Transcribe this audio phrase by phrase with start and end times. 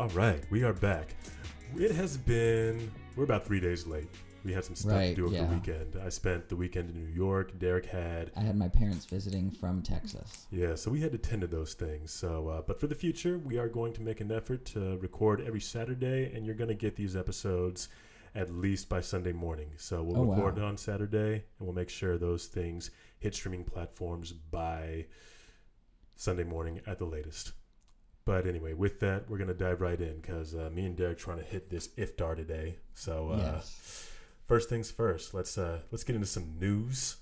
[0.00, 1.14] All right, we are back.
[1.76, 4.08] It has been, we're about three days late.
[4.46, 5.44] We had some stuff Right, to do over yeah.
[5.44, 5.96] the weekend.
[6.02, 7.58] I spent the weekend in New York.
[7.58, 10.46] Derek had, I had my parents visiting from Texas.
[10.50, 12.10] yeah, so we had to tend to those things.
[12.12, 15.42] So, uh, but for the future, we are going to make an effort to record
[15.46, 17.90] every Saturday, and you're going to get these episodes
[18.34, 19.68] at least by Sunday morning.
[19.76, 20.36] So we'll Oh, wow.
[20.36, 25.04] record on Saturday, and we'll make sure those things hit streaming platforms by
[26.16, 27.52] Sunday morning at the latest.
[28.24, 31.38] But anyway, with that, we're gonna dive right in because uh, me and Derek trying
[31.38, 32.76] to hit this iftar today.
[32.94, 34.08] So uh, yes.
[34.46, 37.16] first things first, let's uh, let's get into some news.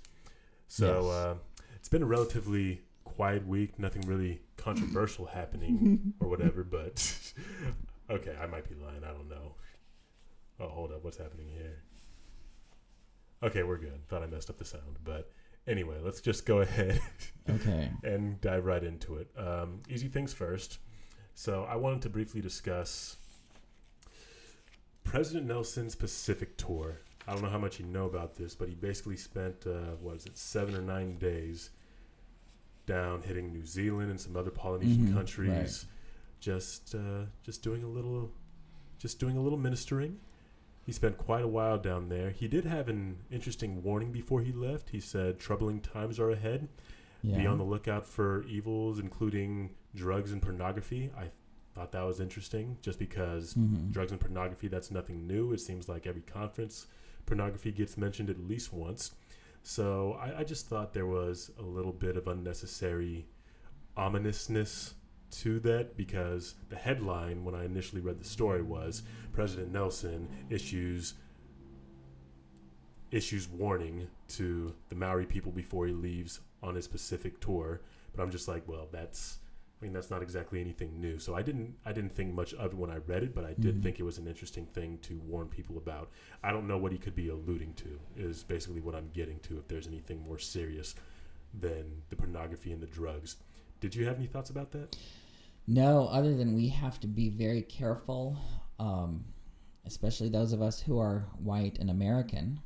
[0.67, 1.05] So Yes.
[1.15, 1.35] uh,
[1.77, 6.63] it's been a relatively quiet week, nothing really controversial happening or whatever.
[6.65, 7.33] But
[8.11, 9.03] okay, I might be lying.
[9.05, 9.55] I don't know.
[10.61, 11.83] Oh, hold up, what's happening here?
[13.43, 14.07] Okay, we're good.
[14.09, 15.31] Thought I messed up the sound, but
[15.69, 17.01] anyway, let's just go ahead
[17.49, 17.89] Okay.
[18.03, 19.29] and dive right into it.
[19.39, 20.79] Um, easy things first.
[21.39, 23.17] So I wanted to briefly discuss
[25.05, 26.97] President Nelson's Pacific tour.
[27.29, 30.17] I don't know how much you know about this, but he basically spent uh, what
[30.17, 31.71] is it, seven or nine days
[32.87, 35.87] down hitting New Zealand and some other Polynesian Mhm, countries,
[36.41, 38.33] just uh, just doing a little,
[38.99, 40.19] just doing a little ministering.
[40.87, 42.31] He spent quite a while down there.
[42.31, 44.91] He did have an interesting warning before he left.
[44.91, 46.67] He said troubling times are ahead.
[47.23, 47.39] Yeah.
[47.39, 51.11] Be on the lookout for evils, including drugs and pornography.
[51.17, 51.31] I
[51.75, 53.91] thought that was interesting, just because Mhm.
[53.93, 55.53] drugs and pornography that's nothing new.
[55.53, 56.87] It seems like every conference,
[57.27, 59.13] pornography gets mentioned at least once.
[59.63, 63.27] So I, I just thought there was a little bit of unnecessary
[63.97, 64.95] ominousness
[65.31, 69.03] to that because the headline when I initially read the story was
[69.33, 71.15] President Nelson issues
[73.11, 77.81] issues warning to the Maori people before he leaves on his Pacific tour.
[78.15, 79.39] But I'm just like, well, that's
[79.81, 81.19] I mean that's not exactly anything new.
[81.19, 83.55] So I didn't I didn't think much of it when I read it, but I
[83.55, 83.83] did Mhm.
[83.83, 86.11] think it was an interesting thing to warn people about.
[86.43, 89.59] I don't know what he could be alluding to is basically what I'm getting to
[89.59, 90.95] if there's anything more serious
[91.55, 93.37] than the pornography and the drugs.
[93.81, 94.97] Did you have any thoughts about that?
[95.67, 98.37] No, other than we have to be very careful,
[98.79, 99.25] um,
[99.85, 102.61] especially those of us who are white and American,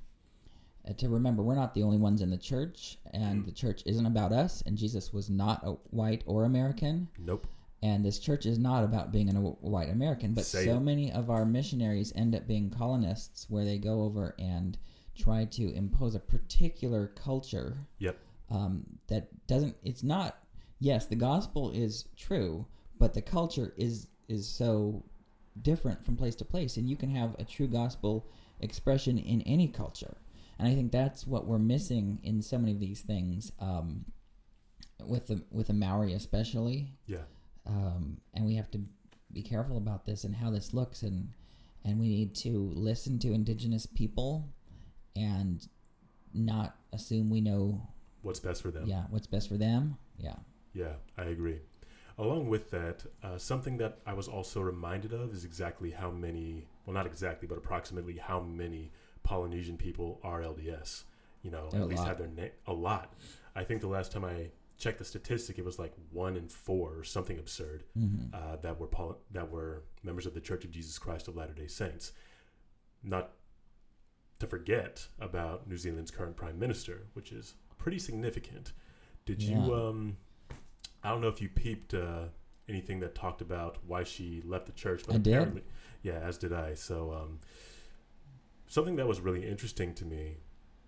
[0.96, 3.46] to remember we're not the only ones in the church, and Mm.
[3.46, 7.46] the church isn't about us, and Jesus was not a white or American, Nope.
[7.82, 10.34] and this church is not about being a white American.
[10.34, 10.80] But Say so it.
[10.80, 14.76] many of our missionaries end up being colonists, where they go over and
[15.14, 18.16] try to impose a particular culture Yep.
[18.50, 20.38] um, that doesn't it's not
[20.80, 22.66] yes the gospel is true
[22.98, 25.04] but the culture is is so
[25.60, 28.26] different from place to place and you can have a true gospel
[28.60, 30.16] expression in any culture
[30.58, 34.04] and i think that's what we're missing in so many of these things um,
[35.04, 37.24] with the with the maori especially Yeah.
[37.66, 38.80] um, and we have to
[39.32, 41.28] be careful about this and how this looks and
[41.84, 44.48] and we need to listen to indigenous people
[45.16, 45.66] and
[46.34, 47.80] not assume we know
[48.22, 48.86] What's best for them?
[48.86, 50.36] yeah what's best for them yeah
[50.74, 51.58] Yeah, I agree.
[52.18, 56.66] Along with that, uh, something that I was also reminded of is exactly how many,
[56.86, 58.90] well, not exactly, but approximately how many
[59.22, 61.04] Polynesian people are LDS.
[61.42, 62.08] You know, A at least lot.
[62.08, 62.50] have their name.
[62.66, 63.14] A lot.
[63.54, 66.92] I think the last time I checked the statistic, it was like one in four
[66.96, 68.34] or something absurd mm-hmm.
[68.34, 71.52] uh, that were Poly- that were members of the Church of Jesus Christ of Latter
[71.52, 72.12] Day Saints.
[73.02, 73.32] Not
[74.38, 78.72] to forget about New Zealand's current Prime Minister, which is pretty significant.
[79.24, 79.56] Did you?
[79.56, 80.16] Um,
[81.02, 82.24] I don't know if you peeped uh,
[82.68, 85.62] anything that talked about why she left the church, but I did.
[86.02, 86.74] yeah, as did I.
[86.74, 87.38] So, um,
[88.72, 90.38] something that was really interesting to me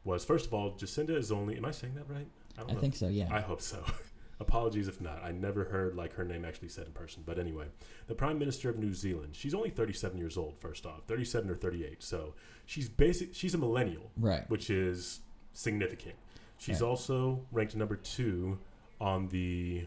[0.05, 1.57] was first of all, Jacinda is only.
[1.57, 2.27] Am I saying that right?
[2.57, 2.81] don't i know.
[2.81, 3.85] think so yeah I hope so.
[4.41, 5.23] Apologies if not.
[5.23, 7.23] I never heard like her name actually said in person.
[7.27, 7.67] But anyway,
[8.09, 9.37] the Prime Minister of New Zealand.
[9.37, 10.59] She's only 37 years old.
[10.59, 12.03] First off, 37 or 38.
[12.03, 12.35] So
[12.67, 13.35] she's basic.
[13.35, 15.21] She's a millennial, right which is
[15.53, 16.15] significant.
[16.59, 16.89] She's Right.
[16.89, 18.59] also ranked number two
[19.01, 19.87] on the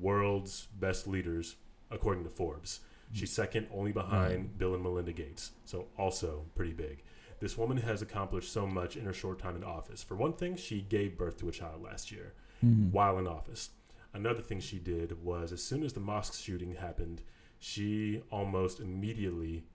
[0.00, 1.56] world's best leaders
[1.90, 2.80] according to Forbes.
[3.12, 3.34] She's mm.
[3.34, 4.58] second only behind Right.
[4.58, 5.52] Bill and Melinda Gates.
[5.64, 7.02] So also pretty big.
[7.38, 10.02] This woman has accomplished so much in her short time in office.
[10.02, 12.32] For one thing, she gave birth to a child last year
[12.64, 12.90] Mhm.
[12.92, 13.70] while in office.
[14.14, 17.22] Another thing she did was as soon as the mosque shooting happened,
[17.58, 19.66] she almost immediately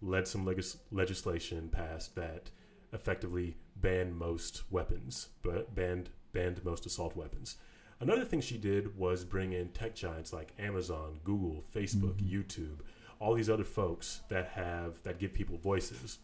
[0.00, 2.50] led some legis- legislation passed that
[2.92, 7.56] effectively banned most weapons, but banned banned most assault weapons.
[7.98, 12.30] Another thing she did was bring in tech giants like Amazon, Google, Facebook, Mhm.
[12.30, 12.80] YouTube,
[13.18, 16.18] all these other folks that have that give people voices,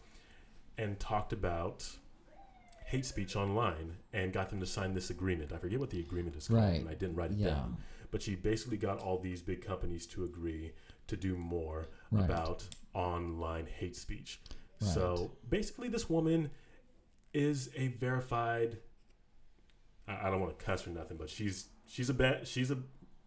[0.77, 1.87] and talked about
[2.85, 5.51] hate speech online and got them to sign this agreement.
[5.51, 6.79] I forget what the agreement is called, Right.
[6.81, 7.77] and I didn't write it yeah down.
[8.11, 10.73] but she basically got all these big companies to agree
[11.07, 12.25] to do more Right.
[12.25, 14.39] about online hate speech.
[14.81, 14.91] Right.
[14.91, 16.51] So basically, this woman
[17.33, 18.77] is a verified.
[20.07, 22.77] I, I don't want to cuss or nothing, but she's she's a ba- she's a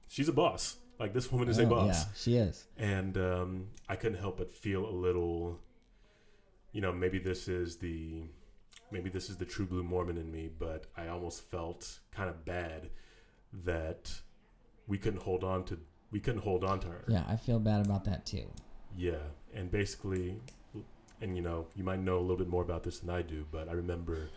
[0.09, 0.77] she's a boss.
[1.01, 2.67] Like this woman is a Oh, boss Yeah, she is.
[2.79, 5.61] and um, I couldn't help but feel a little,
[6.77, 8.25] you know, maybe this is the,
[8.91, 12.45] maybe this is the true blue Mormon in me, but I almost felt kind of
[12.45, 12.91] bad
[13.65, 14.13] that
[14.87, 15.79] we couldn't hold on to,
[16.11, 17.05] we couldn't hold on to her.
[17.09, 18.45] Yeah, I feel bad about that too.
[18.95, 19.25] Yeah,
[19.55, 20.37] and basically,
[21.23, 23.47] and you know, you might know a little bit more about this than I do,
[23.51, 24.29] but I remember,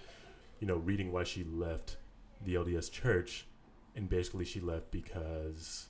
[0.62, 1.98] you know, reading why she left
[2.46, 3.48] the LDS Church,
[3.98, 5.88] and basically she left because,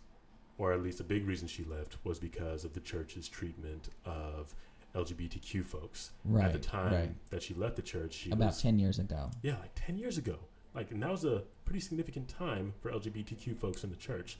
[0.58, 4.56] or at least a big reason she left was because of the church's treatment of
[4.96, 6.12] LGBTQ folks.
[6.26, 6.46] Right.
[6.46, 7.30] At the time right.
[7.30, 9.30] that she left the church, she About was ten years ago.
[9.42, 10.38] yeah, like 10 years ago.
[10.74, 14.38] Like, and that was a pretty significant time for LGBTQ folks in the church.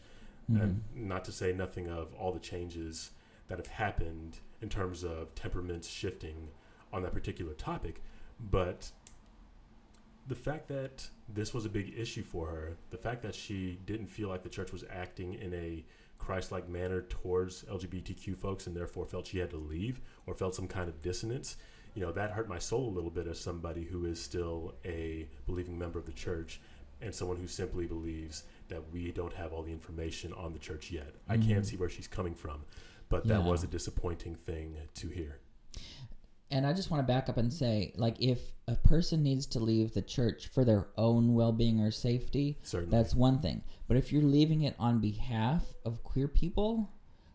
[0.52, 0.62] Mhm.
[0.62, 3.12] And not to say nothing of all the changes
[3.48, 6.50] that have happened in terms of temperaments shifting
[6.92, 8.02] on that particular topic,
[8.40, 8.92] but
[10.30, 14.08] the fact that this was a big issue for her, the fact that she didn't
[14.08, 15.84] feel like the church was acting in a
[16.20, 20.54] Christ like manner towards LGBTQ folks and therefore felt she had to leave or felt
[20.54, 21.58] some kind of dissonance,
[21.96, 25.28] you know, that hurt my soul a little bit as somebody who is still a
[25.48, 26.62] believing member of the church
[27.02, 30.92] and someone who simply believes that we don't have all the information on the church
[30.92, 31.16] yet.
[31.28, 31.64] I can't mm-hmm.
[31.64, 32.62] see where she's coming from,
[33.08, 35.40] but that was a disappointing thing to hear.
[36.52, 39.60] And I just want to back up and say, like, if a person needs to
[39.60, 42.98] leave the church for their own well-being or safety, Certainly.
[42.98, 43.62] that's one thing.
[43.88, 46.92] But if you're leaving it on behalf of queer people,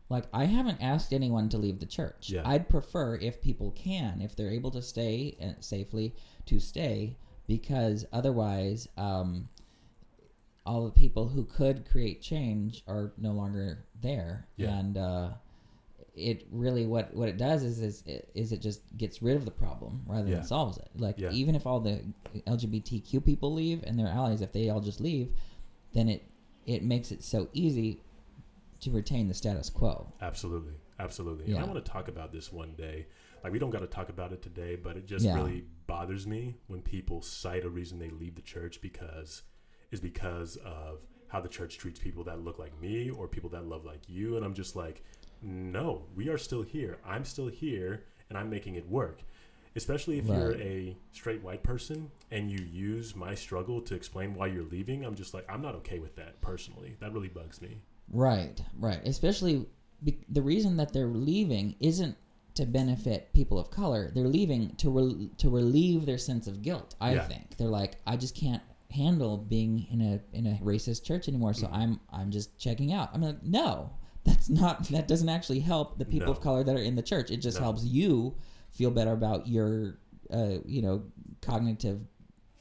[0.09, 2.29] like I haven't asked anyone to leave the church.
[2.31, 2.43] Yeah.
[2.45, 6.15] I'd prefer if people can, if they're able to stay uh, safely,
[6.47, 9.49] to stay because otherwise, um,
[10.67, 14.79] all the people who could create change are no longer there, Yeah.
[14.79, 15.29] and uh,
[16.17, 19.51] it really what what it does is is is it just gets rid of the
[19.51, 20.37] problem rather Yeah.
[20.37, 20.89] than solves it.
[20.97, 21.31] Like Yeah.
[21.33, 22.05] even if all the
[22.47, 25.33] LGBTQ people leave and their allies, if they all just leave,
[25.93, 26.25] then it
[26.67, 28.01] it makes it so easy
[28.81, 30.13] to retain the status quo.
[30.21, 31.47] Absolutely, absolutely.
[31.53, 33.07] And I want to talk about this one day.
[33.43, 35.37] Like we don't got to talk about it today, but it just Yeah.
[35.37, 39.43] really bothers me when people cite a reason they leave the church because
[39.91, 43.67] is because of how the church treats people that look like me or people that
[43.67, 45.03] love like you, and I'm just like,
[45.45, 46.99] no, we are still here.
[47.07, 49.21] I'm still here, and I'm making it work.
[49.77, 54.47] Especially if you're a straight white person and you use my struggle to explain why
[54.47, 56.97] you're leaving, I'm just like, I'm not okay with that personally.
[57.01, 57.79] That really bugs me.
[58.13, 59.01] Right, right.
[59.05, 59.67] Especially
[60.05, 62.17] be- the reason that they're leaving isn't
[62.55, 64.13] to benefit people of color.
[64.15, 66.95] They're leaving to rel to relieve their sense of guilt.
[67.01, 67.27] I Yeah.
[67.27, 68.63] think they're like, I just can't
[68.93, 71.73] handle being in a in a racist church anymore, so Mhm.
[71.77, 73.11] I'm I'm just checking out.
[73.13, 73.91] I'm like, no,
[74.25, 77.31] that's not that doesn't actually help the people of color that are in the church.
[77.31, 77.65] It just No.
[77.65, 78.35] helps you
[78.71, 79.99] feel better about your
[80.33, 81.05] uh, you know
[81.43, 82.01] cognitive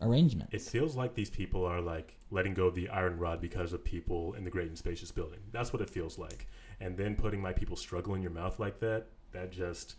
[0.01, 0.49] arrangement.
[0.53, 3.83] It feels like these people are like letting go of the iron rod because of
[3.83, 5.39] people in the great and spacious building.
[5.51, 6.47] That's what it feels like.
[6.81, 9.95] And then putting my people struggle in your mouth like that, that just,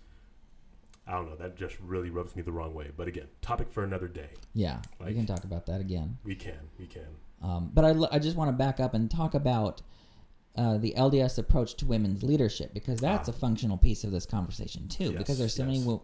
[1.06, 2.90] I don't know, that just really rubs me the wrong way.
[2.94, 4.30] But again, topic for another day.
[4.52, 6.18] yeah, we can talk about that again.
[6.24, 7.06] We can, we can.
[7.40, 9.80] Um, but I, I just want to back up and talk about
[10.56, 13.32] uh, the LDS approach to women's leadership because that's Ah.
[13.32, 15.04] a functional piece of this conversation too.
[15.10, 15.84] Yes, because there's so yes.
[15.84, 16.00] many.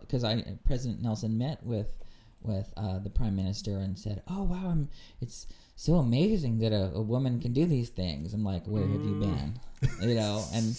[0.00, 1.94] Because I President Nelson met with
[2.42, 4.88] with uh, the Prime Minister and said, "Oh wow, I'm,
[5.20, 5.46] it's
[5.76, 9.14] so amazing that a, a woman can do these things." I'm like, "Where have you
[9.14, 9.20] Mm.
[9.20, 10.78] been?" you know, and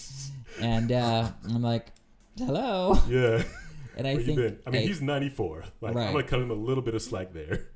[0.60, 1.92] and uh, I'm like,
[2.38, 3.42] "Hello," Yeah.
[3.96, 4.58] and I Where you think been?
[4.66, 5.64] I mean, I- he's 94.
[5.80, 6.06] Like, Right.
[6.08, 7.68] I'm to cut him a little bit of slack there.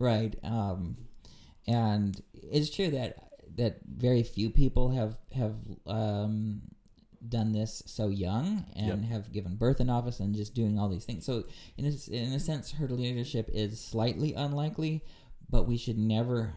[0.00, 0.96] right um
[1.68, 3.23] and it's true that
[3.56, 5.54] that very few people have have
[5.86, 6.62] um
[7.26, 9.10] done this so young and Yep.
[9.10, 11.44] have given birth in office and just doing all these things so
[11.78, 15.02] in a, in a sense her leadership is slightly unlikely
[15.48, 16.52] but we should never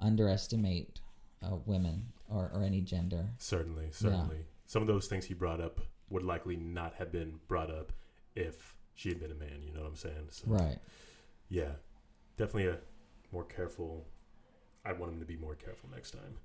[0.00, 1.00] underestimate
[1.42, 4.38] uh, women or, or any gender Certainly, certainly.
[4.66, 7.92] Some of those things he brought up would likely not have been brought up
[8.34, 9.62] if she had been a man.
[9.62, 10.28] You know what I'm saying?
[10.30, 10.78] So, right
[11.48, 11.72] Yeah,
[12.36, 12.78] definitely a
[13.32, 14.06] more careful.
[14.84, 16.38] I want him to be more careful next time.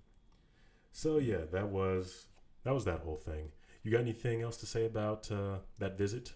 [0.91, 2.25] So yeah, that was
[2.63, 3.51] that was that whole thing.
[3.84, 6.34] You got anything else to say about uh, that visit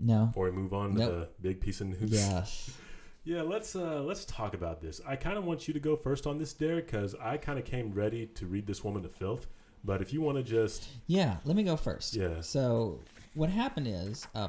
[0.00, 2.10] no before we move on to the big piece of news?
[2.10, 2.76] yes
[3.26, 5.00] Yeah, let's uh, let's talk about this.
[5.06, 7.64] I kind of want you to go first on this, Derek, because I kind of
[7.64, 9.46] came ready to read this woman to filth.
[9.82, 12.14] But if you want to just Yeah, let me go first.
[12.14, 12.42] Yeah.
[12.42, 13.00] So
[13.32, 14.48] what happened is, uh,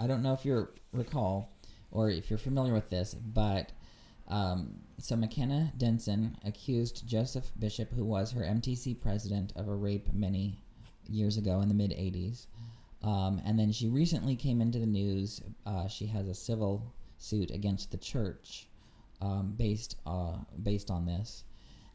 [0.00, 1.52] I don't know if you recall
[1.92, 3.70] or if you're familiar with this, but
[4.28, 10.12] Um, so McKenna Denson accused Joseph Bishop, who was her MTC president, of a rape
[10.12, 10.60] many
[11.08, 12.46] years ago in the mid 80s.
[13.02, 15.40] Um, and then she recently came into the news.
[15.64, 18.66] Uh, she has a civil suit against the church
[19.20, 21.44] um, based uh, based on this.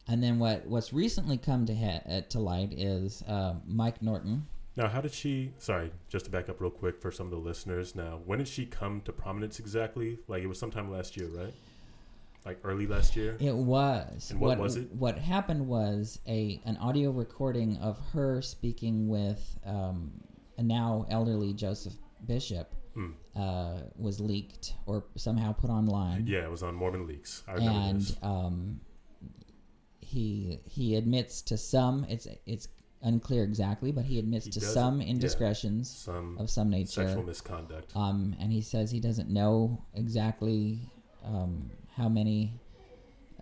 [0.08, 4.46] And then what what's recently come to he- uh, to light is uh, Mike Norton.
[4.76, 5.52] Now, how did she?
[5.58, 7.94] Sorry, just to back up real quick for some of the listeners.
[7.94, 10.18] Now, when did she come to prominence exactly?
[10.26, 11.54] Like it was sometime last year, right?
[12.44, 13.36] Like early last year.
[13.40, 14.30] It was.
[14.30, 14.92] And what was it?
[14.92, 20.12] What happened was a an audio recording of her speaking with um,
[20.58, 21.94] a now elderly Joseph
[22.26, 23.10] Bishop Hmm.
[23.34, 26.26] uh, was leaked or somehow put online.
[26.28, 27.42] Yeah, it was on Mormon Leaks.
[27.48, 28.16] I remember and this.
[28.22, 28.80] um,
[30.00, 32.04] he he admits to some.
[32.08, 32.68] It's it's
[33.02, 35.08] unclear exactly, but he admits He to some yeah.
[35.08, 37.06] indiscretions Some of some nature.
[37.06, 37.90] sexual misconduct.
[37.96, 40.80] Um, and he says he doesn't know exactly
[41.24, 42.52] um, how many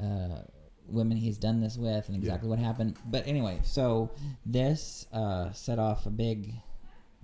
[0.01, 0.43] uh,
[0.87, 2.97] women he's done this with and exactly what happened.
[3.07, 4.11] But anyway, so
[4.45, 6.55] this uh, set off a big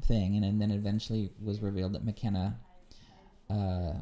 [0.04, 2.58] thing, and, and then eventually was revealed that McKenna
[3.50, 3.94] uh,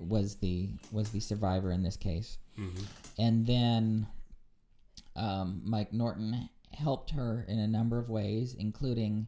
[0.00, 2.68] was the was the survivor in this case, hmm
[3.18, 4.06] and then
[5.14, 9.26] um, Mike Norton helped her in a number of ways, including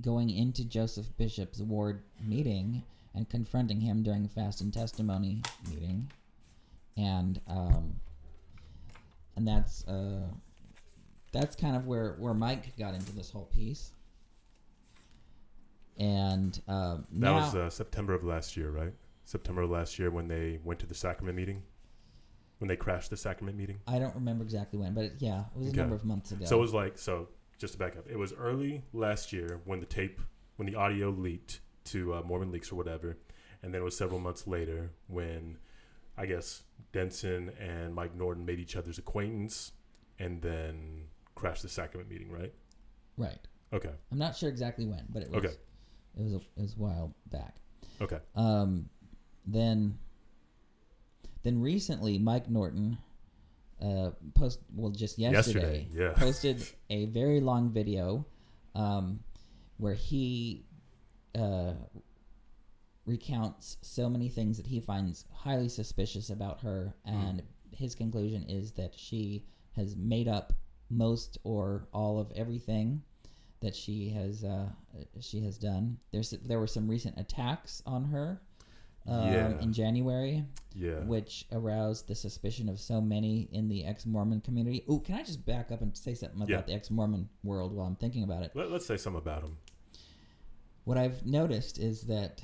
[0.00, 2.84] going into Joseph Bishop's ward meeting
[3.16, 6.10] and confronting him during fast and testimony meeting,
[6.96, 7.98] and um,
[9.36, 10.28] and that's uh,
[11.32, 13.92] that's kind of where where Mike got into this whole piece.
[15.98, 18.92] And uh, That now, was uh, September of last year, right?
[19.24, 21.62] September of last year when they went to the sacrament meeting.
[22.58, 23.80] When they crashed the sacrament meeting.
[23.86, 26.46] I don't remember exactly when, but it, yeah, it was a number of months ago.
[26.46, 27.28] So it was like so.
[27.58, 30.20] Just to back up, it was early last year when the tape,
[30.56, 33.18] when the audio leaked to uh, Mormon Leaks or whatever,
[33.62, 35.58] and then it was several months later when,
[36.16, 36.62] I guess
[36.92, 39.72] Denson and Mike Norton made each other's acquaintance,
[40.18, 42.52] and then crashed the sacrament meeting, right?
[43.16, 43.38] right.
[43.72, 43.90] Okay.
[44.12, 45.54] I'm not sure exactly when, but it was Okay.
[46.16, 47.56] it was a, it was a while back.
[48.00, 48.18] Okay.
[48.34, 48.88] Um,
[49.46, 49.98] then
[51.42, 52.98] then recently, Mike Norton
[53.80, 56.12] uh, post well just yesterday, Yesterday, yeah.
[56.12, 58.24] posted a very long video
[58.74, 59.20] um,
[59.78, 60.64] where he
[61.36, 61.74] uh,
[63.04, 68.72] recounts so many things that he finds highly suspicious about her, and his conclusion is
[68.72, 69.44] that she
[69.76, 70.52] has made up
[70.90, 73.02] most or all of everything
[73.60, 74.68] that she has uh,
[75.20, 75.98] she has done.
[76.12, 78.40] There's there were some recent attacks on her
[79.06, 79.60] um, Yeah.
[79.60, 81.00] in January, Yeah.
[81.04, 84.84] which aroused the suspicion of so many in the ex-Mormon community.
[84.88, 86.60] Oh, can I just back up and say something about Yeah.
[86.62, 88.50] the ex-Mormon world while I'm thinking about it?
[88.54, 89.56] Let, let's say something about him.
[90.86, 92.40] What I've noticed is that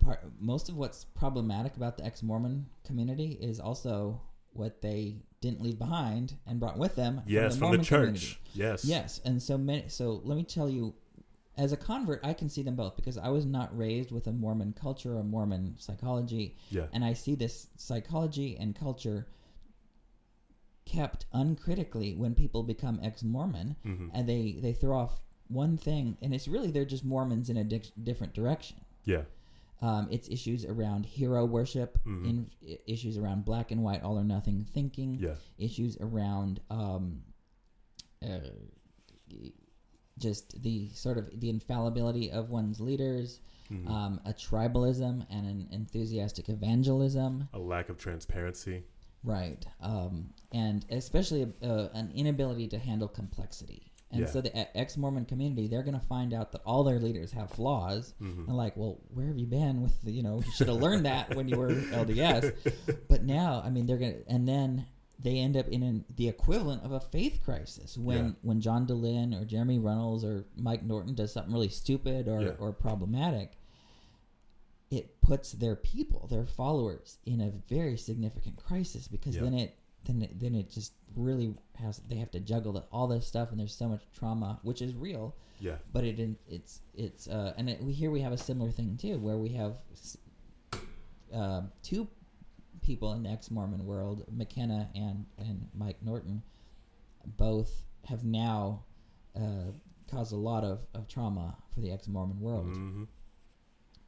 [0.00, 4.20] part, most of what's problematic about the ex-Mormon community is also
[4.52, 7.22] what they didn't leave behind and brought with them.
[7.24, 7.98] Yes, the from the Mormon church.
[8.06, 8.36] community.
[8.52, 8.84] Yes.
[8.84, 9.84] Yes, and so many.
[9.88, 10.92] So let me tell you,
[11.56, 14.32] as a convert, I can see them both because I was not raised with a
[14.32, 16.86] Mormon culture or Mormon psychology, Yeah.
[16.92, 19.28] and I see this psychology and culture
[20.84, 26.34] kept uncritically when people become ex-Mormon, hmm and they they throw off one thing, and
[26.34, 28.76] it's really they're just Mormons in a di- different direction.
[29.04, 29.22] Yeah.
[29.80, 32.28] Um, it's issues around hero worship, Mhm.
[32.28, 35.36] in, issues around black and white, all or nothing thinking, Yeah.
[35.56, 37.22] issues around um,
[38.22, 38.40] uh,
[40.18, 43.40] just the sort of the infallibility of one's leaders,
[43.70, 43.88] Mhm.
[43.88, 48.84] um, a tribalism and an enthusiastic evangelism, a lack of transparency.
[49.24, 49.66] right?
[49.80, 53.87] Um, and especially uh, an inability to handle complexity.
[54.10, 54.26] And Yeah.
[54.26, 58.14] so the ex-Mormon community, they're going to find out that all their leaders have flaws.
[58.18, 60.78] hmm And like, well, where have you been with the, you know, you should have
[60.78, 62.54] learned that when you were LDS.
[63.08, 64.86] But now, I mean, they're going to, and then
[65.20, 68.30] they end up in an, the equivalent of a faith crisis when, Yeah.
[68.42, 72.50] when John Dehlin or Jeremy Runnells or Mike Norton does something really stupid or, Yeah.
[72.58, 73.58] or problematic.
[74.90, 79.76] It puts their people, their followers, in a very significant crisis because then it
[80.08, 83.50] then it, then it just really has they have to juggle the, all this stuff
[83.50, 85.76] and there's so much trauma which is real Yeah.
[85.92, 89.18] but it it's it's uh, and it, we here we have a similar thing too
[89.18, 89.76] where we have
[91.34, 92.08] uh, two
[92.82, 96.42] people in the ex-Mormon world, McKenna and and Mike Norton,
[97.36, 98.84] both have now
[99.36, 99.70] uh,
[100.10, 102.66] caused a lot of, of trauma for the ex-Mormon world.
[102.74, 103.04] hmm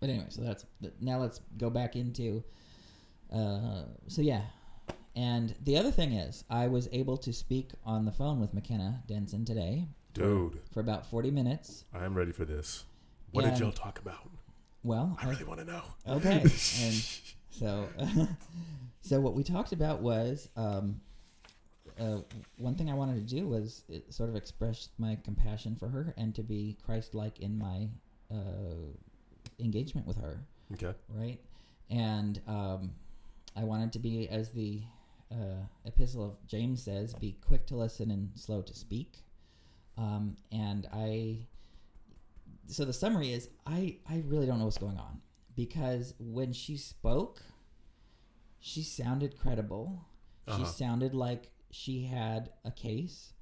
[0.01, 0.65] But anyway, so that's
[1.01, 2.43] now let's go back into.
[3.33, 4.43] Uh, so yeah,
[5.17, 9.03] and the other thing is, I was able to speak on the phone with McKenna
[9.07, 9.87] Denson today.
[10.15, 11.85] Dude, for about forty minutes.
[11.95, 12.85] I am ready for this.
[13.33, 14.29] What did And- y'all talk about?
[14.83, 15.83] Well, I really want to know.
[16.09, 16.41] Okay.
[16.41, 16.51] and
[17.51, 17.87] so,
[19.03, 21.01] so what we talked about was um,
[22.01, 22.21] uh,
[22.57, 26.35] one thing I wanted to do was sort of express my compassion for her and
[26.35, 27.89] to be Christ-like in my
[28.33, 28.89] uh,
[29.59, 30.41] engagement with her,
[30.73, 30.95] Okay.
[31.11, 31.39] right?
[31.91, 32.93] And um,
[33.55, 34.81] I wanted to be, as the
[35.31, 39.19] uh, Epistle of James says, be quick to listen and slow to speak.
[39.97, 41.47] Um, and I,
[42.67, 45.21] so the summary is, I I really don't know what's going on
[45.57, 47.43] because when she spoke,
[48.61, 50.05] she sounded credible.
[50.49, 50.65] She Uh-huh.
[50.65, 53.33] sounded like she had a case.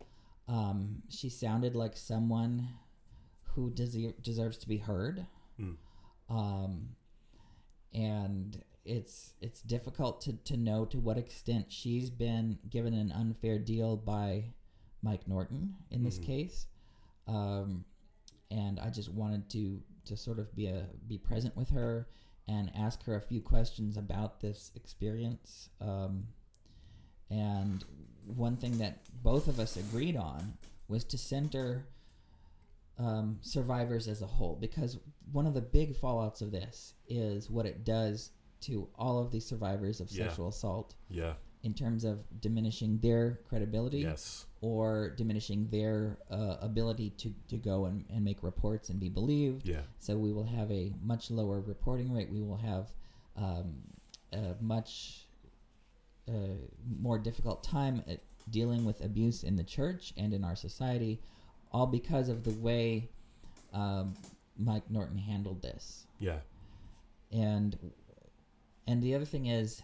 [0.47, 2.68] Um, she sounded like someone
[3.54, 5.26] who dese- deserves to be heard.
[5.61, 5.76] Mm.
[6.28, 6.88] Um,
[7.95, 13.59] and it's it's difficult to, to know to what extent she's been given an unfair
[13.59, 14.45] deal by
[15.02, 16.25] Mike Norton in this Mhm.
[16.25, 16.66] case.
[17.26, 17.85] Um,
[18.50, 22.09] and I just wanted to to sort of be a be present with her
[22.47, 25.68] and ask her a few questions about this experience.
[25.83, 26.28] Um,
[27.28, 27.85] and
[28.25, 30.57] one thing that both of us agreed on
[30.88, 31.87] was to center
[32.97, 34.99] um, survivors as a whole, because
[35.30, 38.30] one of the big fallouts of this is what it does
[38.62, 40.26] to all of the survivors of Yeah.
[40.28, 41.34] sexual assault Yeah.
[41.62, 44.46] in terms of diminishing their credibility Yes.
[44.60, 49.66] or diminishing their uh, ability to, to go and, and make reports and be believed.
[49.66, 49.82] Yeah.
[49.98, 52.30] So we will have a much lower reporting rate.
[52.30, 52.88] We will have
[53.36, 53.82] um,
[54.32, 55.26] a much
[56.28, 56.32] uh,
[57.00, 61.20] more difficult time at dealing with abuse in the church and in our society,
[61.72, 63.08] all because of the way
[63.72, 64.14] um,
[64.56, 66.06] Mike Norton handled this.
[66.18, 66.38] Yeah.
[67.30, 67.78] And
[68.88, 69.83] and the other thing is,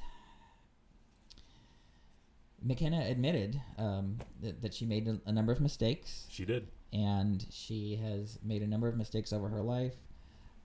[2.62, 6.66] McKenna admitted um, that, that she made a, a number of mistakes She did.
[6.92, 9.94] and she has made a number of mistakes over her life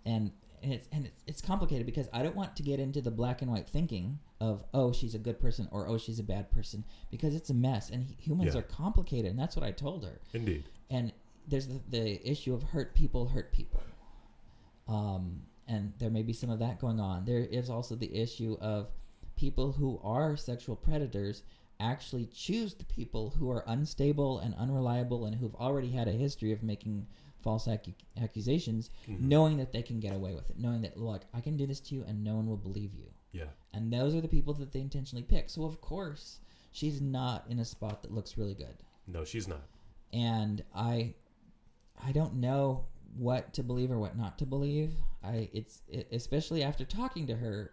[0.05, 3.11] and and it's and it's, it's complicated because I don't want to get into the
[3.11, 6.49] black and white thinking of oh she's a good person or oh she's a bad
[6.51, 8.59] person because it's a mess and hu- humans Yeah.
[8.61, 10.65] are complicated and that's what I told her Indeed.
[10.89, 11.11] and
[11.47, 13.81] there's the, the issue of hurt people hurt people
[14.87, 18.57] um, and there may be some of that going on there is also the issue
[18.59, 18.91] of
[19.37, 21.43] people who are sexual predators
[21.79, 26.51] actually choose the people who are unstable and unreliable and who've already had a history
[26.51, 27.07] of making
[27.39, 29.21] false accu- accusations Mhm.
[29.21, 31.79] knowing that they can get away with it knowing that look i can do this
[31.79, 33.49] to you and no one will believe you Yeah.
[33.73, 36.41] and those are the people that they intentionally pick so of course
[36.73, 38.75] she's not in a spot that looks really good
[39.07, 39.61] No, she's not.
[40.11, 41.13] and I
[42.01, 42.85] I don't know
[43.17, 44.93] what to believe or what not to believe.
[45.23, 47.71] I it's it, especially after talking to her,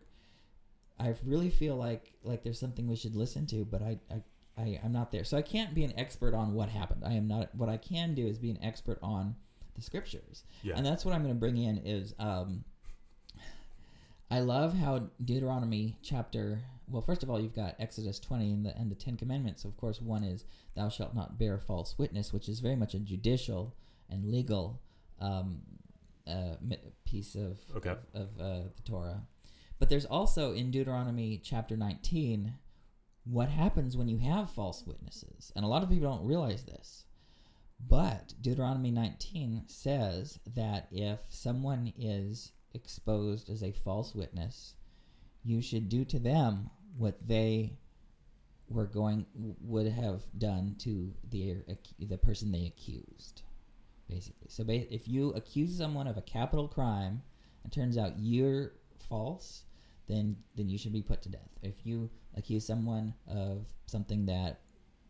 [0.99, 4.23] I really feel like like there's something we should listen to, but I I.
[4.59, 7.03] I, I'm not there, so I can't be an expert on what happened.
[7.05, 7.55] I am not.
[7.55, 9.37] What I can do is be an expert on
[9.75, 10.77] the scriptures, Yeah.
[10.79, 11.77] and that's what I'm going to bring in.
[11.85, 12.65] Is um,
[14.31, 16.63] I love how Deuteronomy chapter.
[16.89, 19.65] Well, first of all, you've got Exodus 20 and the and the Ten Commandments.
[19.67, 22.99] Of course, one is thou shalt not bear false witness, which is very much a
[22.99, 23.75] judicial
[24.09, 24.81] and legal
[25.21, 25.61] um,
[26.27, 26.55] uh,
[27.05, 27.91] piece of Okay.
[27.91, 29.23] of, of uh, the Torah.
[29.79, 32.55] But there's also in Deuteronomy chapter 19
[33.25, 37.05] what happens when you have false witnesses, and a lot of people don't realize this.
[37.89, 44.75] But Deuteronomy 19 says that if someone is exposed as a false witness,
[45.45, 47.73] you should do to them what they
[48.71, 49.27] were going
[49.61, 51.57] would have done to the
[51.99, 53.43] the person they accused
[54.09, 54.49] basically.
[54.49, 57.23] So ba- if you accuse someone of a capital crime
[57.63, 58.73] and turns out you're
[59.09, 59.63] false
[60.09, 61.59] then then you should be put to death.
[61.63, 64.61] If you accuse someone of something that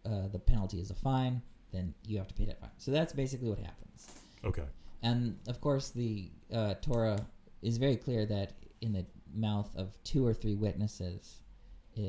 [0.04, 2.70] uh, the penalty is a fine then you have to pay that fine.
[2.78, 4.08] So that's basically what happens.
[4.44, 4.64] Okay.
[5.02, 7.26] and of course, the uh, Torah
[7.62, 9.04] is very clear that in the
[9.34, 11.42] mouth of two or three witnesses,
[11.98, 12.02] uh,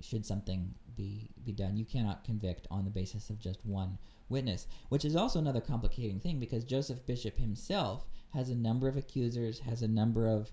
[0.00, 3.98] should something be be done, you cannot convict on the basis of just one
[4.28, 4.66] witness.
[4.88, 9.58] Which is also another complicating thing because Joseph Bishop himself has a number of accusers,
[9.60, 10.50] has a number of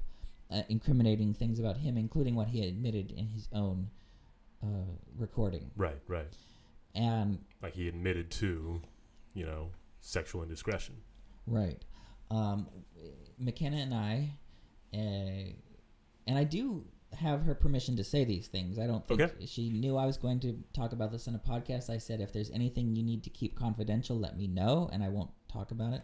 [0.52, 3.90] uh, incriminating things about him, including what he admitted in his own
[4.64, 5.72] uh, recording.
[5.76, 6.00] Right.
[6.08, 6.34] Right.
[6.94, 8.82] And Like he admitted to,
[9.34, 10.96] you know, sexual indiscretion.
[11.46, 11.84] Right.
[12.32, 12.68] Um,
[13.38, 14.30] McKenna and I,
[14.94, 15.52] uh,
[16.28, 16.86] and I do
[17.16, 18.78] have her permission to say these things.
[18.80, 19.46] I don't think Okay.
[19.46, 21.90] she knew I was going to talk about this in a podcast.
[21.90, 25.10] I said, if there's anything you need to keep confidential, let me know, and I
[25.10, 26.02] won't talk about it.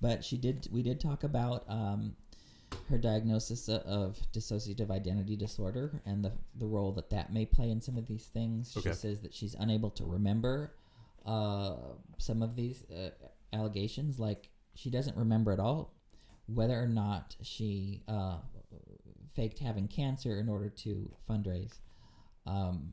[0.00, 0.68] But she did.
[0.72, 2.16] We did talk about um,
[2.88, 7.80] her diagnosis of dissociative identity disorder and the the role that that may play in
[7.80, 8.76] some of these things.
[8.76, 8.90] Okay.
[8.90, 10.74] She says that she's unable to remember
[11.24, 11.76] uh,
[12.18, 13.10] some of these uh,
[13.52, 15.94] allegations, like she doesn't remember at all
[16.46, 18.38] whether or not she uh,
[19.34, 21.78] faked having cancer in order to fundraise.
[22.46, 22.92] Um,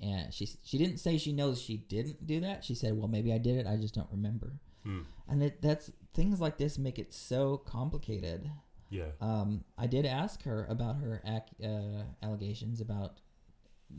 [0.00, 2.64] and she she didn't say she knows she didn't do that.
[2.64, 3.66] She said, "Well, maybe I did it.
[3.66, 5.00] I just don't remember." Hmm.
[5.28, 8.50] And it, that's things like this make it so complicated.
[8.90, 9.12] Yeah.
[9.20, 13.20] Um, I did ask her about her ac- uh, allegations about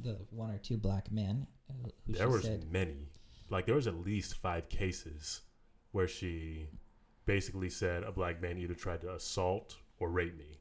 [0.02, 3.10] the one or two black men uh, who there was said many.
[3.50, 5.42] Like there was at least five cases
[5.92, 6.68] where she
[7.26, 10.60] basically said a black man either tried to assault or rape me.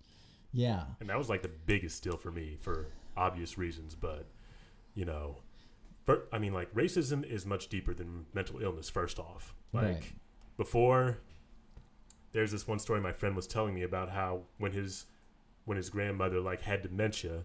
[0.52, 4.26] Yeah And that was like the biggest deal for me for obvious reasons, but
[4.94, 5.36] you know,
[6.04, 9.54] for, I mean like racism is much deeper than mental illness first off.
[9.72, 10.12] Like Right.
[10.56, 11.18] before
[12.32, 15.06] there's this one story my friend was telling me about how when his
[15.64, 17.44] when his grandmother like had dementia,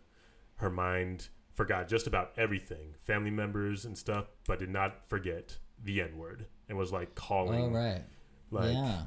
[0.56, 6.02] her mind forgot just about everything, family members and stuff, but did not forget the
[6.02, 8.04] N word and was like calling oh right
[8.50, 9.02] like yeah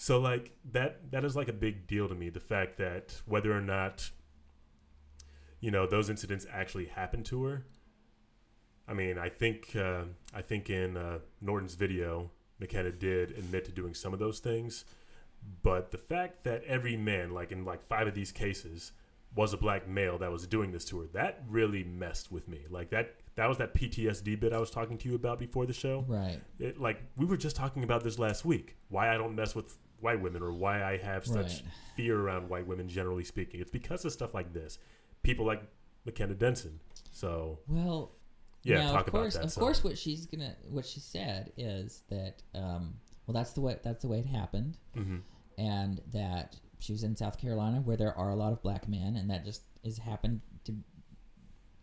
[0.00, 2.30] so like that that is like a big deal to me.
[2.30, 4.10] The fact that whether or not
[5.60, 7.66] you know those incidents actually happened to her.
[8.88, 13.72] I mean, I think uh, I think in uh, Norton's video, McKenna did admit to
[13.72, 14.86] doing some of those things,
[15.62, 18.92] but the fact that every man, like in like five of these cases,
[19.34, 22.60] was a black male that was doing this to her, that really messed with me.
[22.70, 25.74] Like that that was that PTSD bit I was talking to you about before the
[25.74, 29.34] show right it, like we were just talking about this last week why i don't
[29.34, 31.62] mess with white women or why i have such Right.
[31.96, 34.78] fear around white women generally speaking it's because of stuff like this
[35.22, 35.62] people like
[36.04, 36.80] mckenna denson
[37.12, 38.12] so well
[38.62, 41.50] yeah now, talk of course, about that Of course, what she's gonna, what she said
[41.56, 42.94] is that, um,
[43.26, 45.22] well, that's the way that's the way it happened, Mhm.
[45.56, 49.16] and that she was in South Carolina where there are a lot of black men,
[49.16, 50.74] and that just is happened to.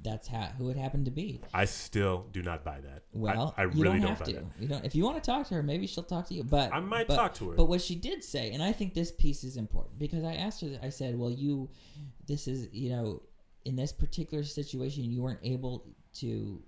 [0.04, 1.42] That's how who it happened to be.
[1.54, 4.34] i still do not buy that Well, i, you really don't don't, have buy to.
[4.34, 4.86] that You don't.
[4.86, 6.44] If you want to talk to her, maybe she'll talk to you.
[6.44, 8.94] But i might but- talk to her But what she did say, and I think
[8.94, 11.70] this piece is important because I asked her, I said, well, you,
[12.28, 13.22] this is, you know,
[13.66, 15.84] in this particular situation, you weren't able
[16.20, 16.62] to,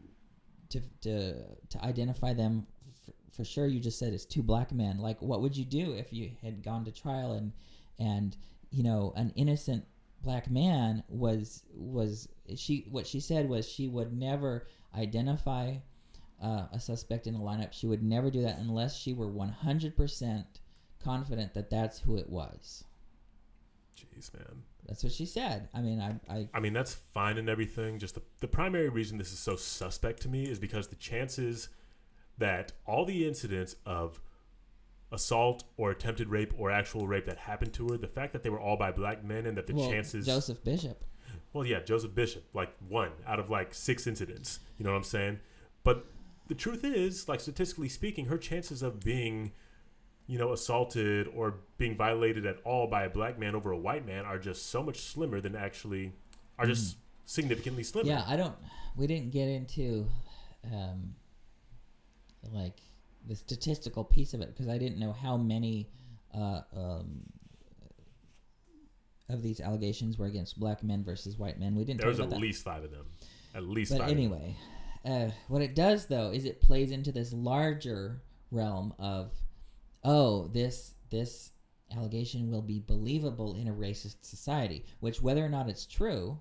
[0.70, 1.34] to, to,
[1.70, 2.66] to identify them
[3.06, 3.68] for, for sure.
[3.68, 4.98] You just said it's two black men.
[4.98, 7.54] Like, what would you do if you had gone to trial and,
[8.00, 8.36] and,
[8.72, 9.86] you know, an innocent
[10.24, 15.76] black man was, was, she, what she said was she would never identify
[16.42, 17.74] uh, a suspect in a lineup.
[17.74, 20.46] She would never do that unless she were 100%
[21.04, 22.84] confident that that's who it was.
[23.98, 25.70] jeez man That's what she said.
[25.74, 28.00] I mean, I, I I mean, that's fine and everything.
[28.00, 31.70] Just the, the primary reason this is so suspect to me is because the chances
[32.38, 34.22] that all the incidents of
[35.12, 38.50] assault or attempted rape or actual rape that happened to her, the fact that they
[38.50, 40.26] were all by black men and that the well, chances.
[40.26, 41.04] Joseph Bishop.
[41.54, 44.60] Well, yeah, Joseph Bishop, like one out of like six incidents.
[44.78, 45.40] You know what I'm saying?
[45.84, 46.06] But
[46.48, 49.52] the truth is, like statistically speaking, her chances of being,
[50.28, 54.06] you know, assaulted or being violated at all by a black man over a white
[54.06, 56.14] man are just so much slimmer than actually
[56.58, 58.10] are just significantly slimmer.
[58.10, 58.56] Yeah, I don't.
[58.96, 60.08] We didn't get into,
[60.66, 61.16] um,
[62.52, 62.80] like
[63.28, 65.88] the statistical piece of it because I didn't know how many
[66.34, 67.24] uh, um,
[69.30, 71.76] of these allegations were against black men versus white men.
[71.76, 72.02] We didn't.
[72.02, 72.40] There talk was at that.
[72.40, 73.06] least five of them.
[73.56, 74.56] At least But anyway,
[75.06, 79.32] uh, what it does though is it plays into this larger realm of,
[80.04, 81.52] oh, this this
[81.96, 84.86] allegation will be believable in a racist society.
[85.00, 86.40] Which, whether or not it's true,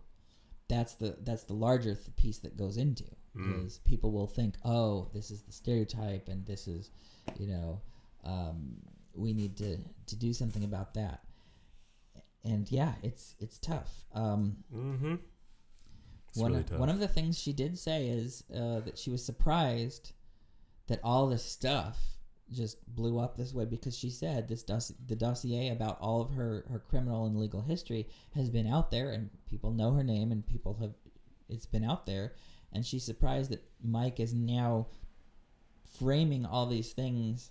[0.69, 3.05] that's the that's the larger th- piece that goes into
[3.37, 3.67] Mm.
[3.67, 6.91] is people will think, oh, this is the stereotype, and this is,
[7.39, 7.81] you know,
[8.25, 8.77] um,
[9.15, 11.25] we need to to do something about that.
[12.49, 14.05] And yeah, it's it's tough.
[14.15, 15.15] Um, Mm-hmm.
[16.29, 16.79] It's one really of, tough.
[16.79, 20.13] one of the things she did say is uh, that she was surprised
[20.87, 21.99] that all this stuff
[22.51, 26.31] just blew up this way because she said this doss- the dossier about all of
[26.33, 30.33] her, her criminal and legal history has been out there and people know her name
[30.33, 30.95] and people have
[31.51, 32.33] it's been out there
[32.73, 34.87] and she's surprised that Mike is now
[35.99, 37.51] framing all these things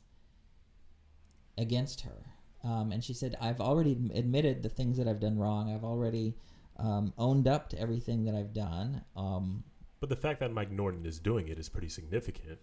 [1.57, 2.25] against her
[2.67, 6.35] um, and she said I've already admitted the things that I've done wrong I've already
[6.77, 9.01] um, owned up to everything that I've done.
[9.15, 9.63] Um,
[9.99, 12.59] But the fact that Mike Norton is doing it is pretty significant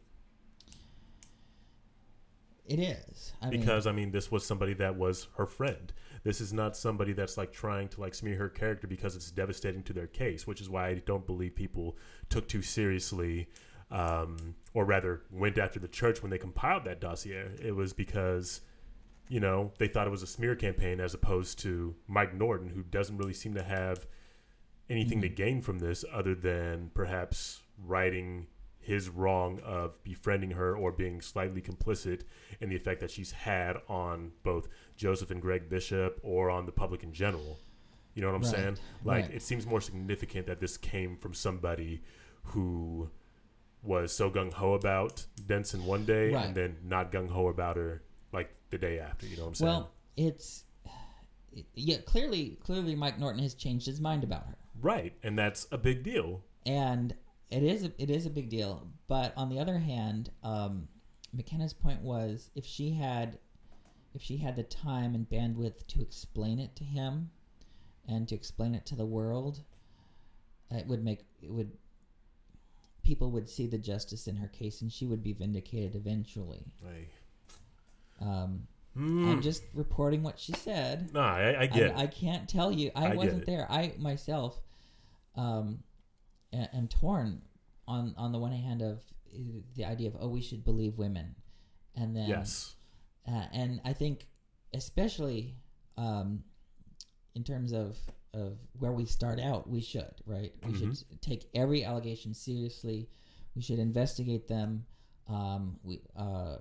[2.67, 5.93] it is I mean, because I mean this was somebody that was her friend.
[6.23, 9.83] This is not somebody that's like trying to like smear her character because it's devastating
[9.85, 11.99] to their case, which is why I don't believe people
[12.31, 13.49] took too seriously,
[13.91, 17.51] um, or rather went after the church when they compiled that dossier.
[17.63, 18.63] It was because
[19.29, 22.83] you know they thought it was a smear campaign as opposed to Mike Norton, who
[22.83, 24.07] doesn't really seem to have
[24.91, 25.37] anything to Mhm.
[25.37, 28.47] gain from this other than perhaps writing
[28.79, 32.21] his wrong of befriending her or being slightly complicit
[32.61, 36.73] in the effect that she's had on both Joseph and Greg Bishop or on the
[36.73, 37.59] public in general.
[38.13, 38.79] You know what I'm Right, saying?
[39.03, 39.35] Like right.
[39.35, 42.03] it seems more significant that this came from somebody
[42.49, 43.09] who
[43.83, 46.45] was so gung ho about Denson one day Right.
[46.47, 48.03] and then not gung ho about her
[48.35, 49.27] like the day after.
[49.27, 49.73] You know what I'm saying?
[49.73, 50.65] Well, it's
[51.75, 51.99] yeah.
[52.05, 56.03] Clearly, clearly, Mike Norton has changed his mind about her, right, and that's a big
[56.03, 56.43] deal.
[56.67, 57.15] and
[57.51, 58.89] it is a, it is a big deal.
[59.07, 60.89] But on the other hand, um,
[61.33, 63.39] McKenna's point was if she had
[64.15, 67.31] if she had the time and bandwidth to explain it to him
[68.09, 69.61] and to explain it to the world,
[70.71, 71.73] it would make it would
[73.05, 76.65] people would see the justice in her case, and she would be vindicated eventually.
[76.83, 77.11] Like,
[78.25, 79.29] Um, hmm.
[79.29, 81.13] I'm just reporting what she said.
[81.13, 81.97] Nah, I, I get.
[81.97, 82.91] I, I can't tell you.
[82.95, 83.67] I, I wasn't there.
[83.71, 84.61] I myself
[85.37, 85.83] um,
[86.53, 87.43] am torn
[87.87, 89.03] on on the one hand of
[89.35, 89.39] uh,
[89.77, 91.35] the idea of oh we should believe women,
[91.95, 92.77] and then yes.
[93.29, 94.27] uh, and I think
[94.73, 95.55] especially
[95.97, 96.43] um,
[97.35, 97.99] in terms of
[98.33, 100.53] of where we start out, we should right.
[100.65, 100.99] We Mhm.
[100.99, 103.09] should take every allegation seriously.
[103.55, 104.87] We should investigate them.
[105.29, 106.59] Um, we uh,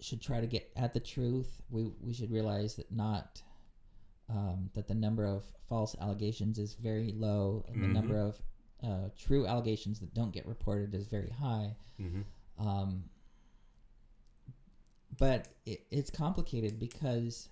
[0.00, 1.60] should try to get at the truth.
[1.70, 3.42] We we should realize that not
[4.30, 7.92] um, that the number of false allegations is very low, and the Mhm.
[7.92, 8.40] number of
[8.82, 11.74] uh, true allegations that don't get reported is very high.
[11.96, 12.22] hmm
[12.58, 13.04] Um,
[15.18, 17.48] but it, it's complicated because,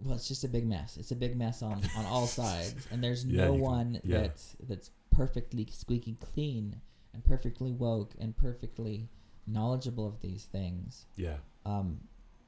[0.00, 0.96] well, it's just a big mess.
[0.96, 4.00] It's a big mess on, on all sides, and there's Yeah, no you can- one
[4.04, 4.20] yeah.
[4.22, 6.80] that's that's perfectly squeaky clean
[7.12, 9.10] and perfectly woke and perfectly
[9.46, 11.06] knowledgeable of these things.
[11.16, 11.36] Yeah.
[11.64, 12.00] Um,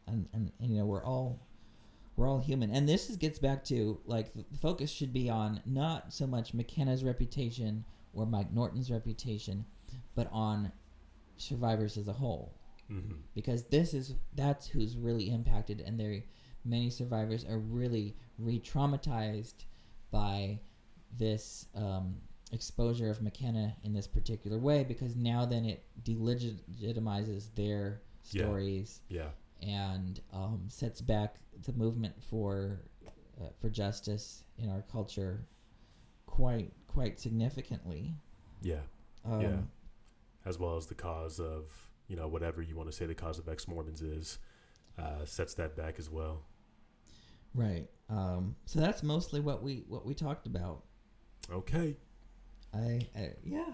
[0.07, 1.41] and, and, and you know we're all
[2.17, 5.61] we're all human, and this is, gets back to like the focus should be on
[5.67, 9.65] not so much McKenna's reputation or Mike Norton's reputation,
[10.15, 10.71] but on
[11.37, 12.55] survivors as a whole
[12.89, 13.01] hmm
[13.35, 16.23] because this is that's who's really impacted and there
[16.65, 19.65] many survivors are really re-traumatized
[20.11, 20.59] by
[21.19, 22.17] this um,
[22.53, 28.43] exposure of McKenna in this particular way because now then it delegitimizes their Yeah.
[28.45, 29.31] stories Yeah.
[29.63, 32.83] and um, sets back the movement for
[33.41, 35.47] uh, for justice in our culture
[36.27, 38.15] quite quite significantly.
[38.63, 38.83] Yeah.
[39.25, 39.61] Um, Yeah.
[40.45, 41.73] As well as the cause of
[42.07, 44.39] you know whatever you want to say the cause of ex Mormons is,
[44.99, 46.45] uh, sets that back as well.
[47.55, 47.89] Right.
[48.11, 50.85] Um, so that's mostly what we what we talked about.
[51.51, 51.97] Okay.
[52.75, 53.73] I, I yeah.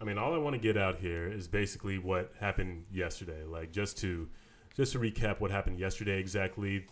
[0.00, 3.44] I mean, all I want to get out here is basically what happened yesterday.
[3.44, 4.28] Like just to
[4.74, 6.86] just to recap what happened yesterday exactly.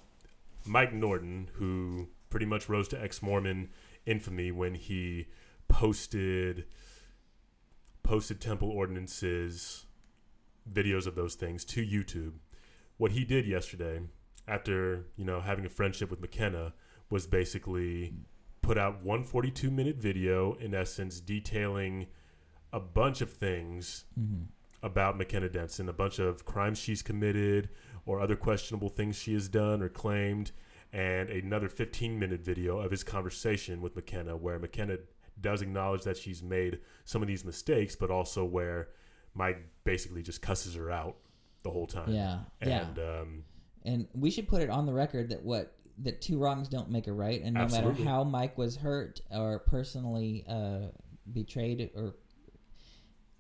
[0.67, 3.69] Mike Norton, who pretty much rose to ex-Mormon
[4.07, 5.27] infamy when he
[5.69, 6.65] posted
[8.03, 9.87] posted temple ordinances,
[10.71, 12.33] videos of those things to YouTube.
[12.97, 14.01] What he did yesterday,
[14.49, 16.73] after you know having a friendship with McKenna,
[17.11, 18.15] was basically
[18.65, 22.07] put out one 42 minute video in essence detailing
[22.73, 24.45] a bunch of things Mm-hmm.
[24.83, 27.69] about McKenna Denson, a bunch of crimes she's committed
[28.07, 30.53] or other questionable things she has done or claimed,
[30.93, 34.99] and another 15 minute video of his conversation with McKenna, where McKenna
[35.41, 38.89] does acknowledge that she's made some of these mistakes, but also where
[39.35, 41.17] Mike basically just cusses her out
[41.65, 42.13] the whole time.
[42.13, 42.39] Yeah.
[42.65, 42.87] yeah.
[42.99, 43.45] Um,
[43.85, 47.07] And we should put it on the record that what that two wrongs don't make
[47.07, 47.93] a right, and no Absolutely.
[47.93, 50.89] matter how Mike was hurt or personally uh,
[51.33, 52.15] betrayed or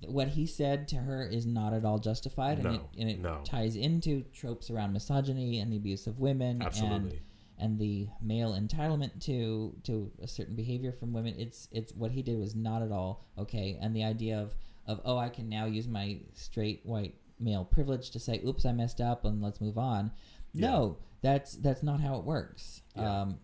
[0.07, 3.41] what he said to her is not at all justified, and it, and it no.
[3.45, 7.21] ties into tropes around misogyny and the abuse of women, and absolutely.
[7.59, 12.21] and the male entitlement to to a certain behavior from women it's it's what he
[12.23, 14.55] did was not at all okay and the idea of
[14.89, 18.73] of oh i can now use my straight white male privilege to say oops i
[18.73, 20.11] messed up and let's move on
[20.53, 20.69] Yeah.
[20.71, 23.23] no that's that's not how it works Yeah.
[23.23, 23.39] um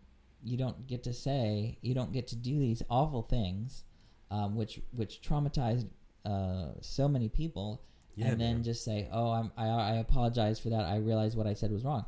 [0.51, 3.85] you don't get to say you don't get to do these awful things
[4.31, 5.89] um, which which traumatized
[6.25, 7.83] uh, so many people
[8.17, 8.63] yeah, and then man.
[8.63, 10.85] just say, "Oh, I'm, I I apologize for that.
[10.85, 12.05] I realize what I said was wrong."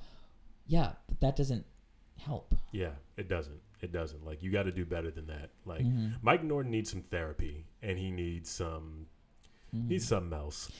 [0.66, 1.64] Yeah, but that doesn't
[2.18, 2.54] help.
[2.72, 3.60] yeah, it doesn't.
[3.80, 4.24] It doesn't.
[4.24, 5.50] Like you got to do better than that.
[5.64, 6.14] Like Mhm.
[6.22, 9.06] Mike Norton needs some therapy, and he needs some
[9.74, 9.88] Mhm.
[9.88, 10.70] needs something else.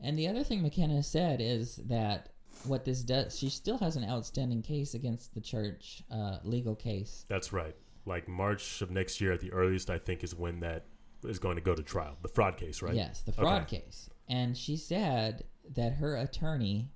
[0.00, 2.30] And the other thing McKenna said is that
[2.64, 7.24] what this does, she still has an outstanding case against the church, uh, legal case.
[7.28, 7.74] That's right.
[8.06, 10.86] Like March of next year at the earliest, I think is when that
[11.24, 12.16] is going to go to trial.
[12.22, 12.94] The fraud case, right?
[12.94, 13.80] Yes, the fraud Okay.
[13.80, 14.08] case.
[14.28, 15.44] And she said
[15.74, 16.90] that her attorney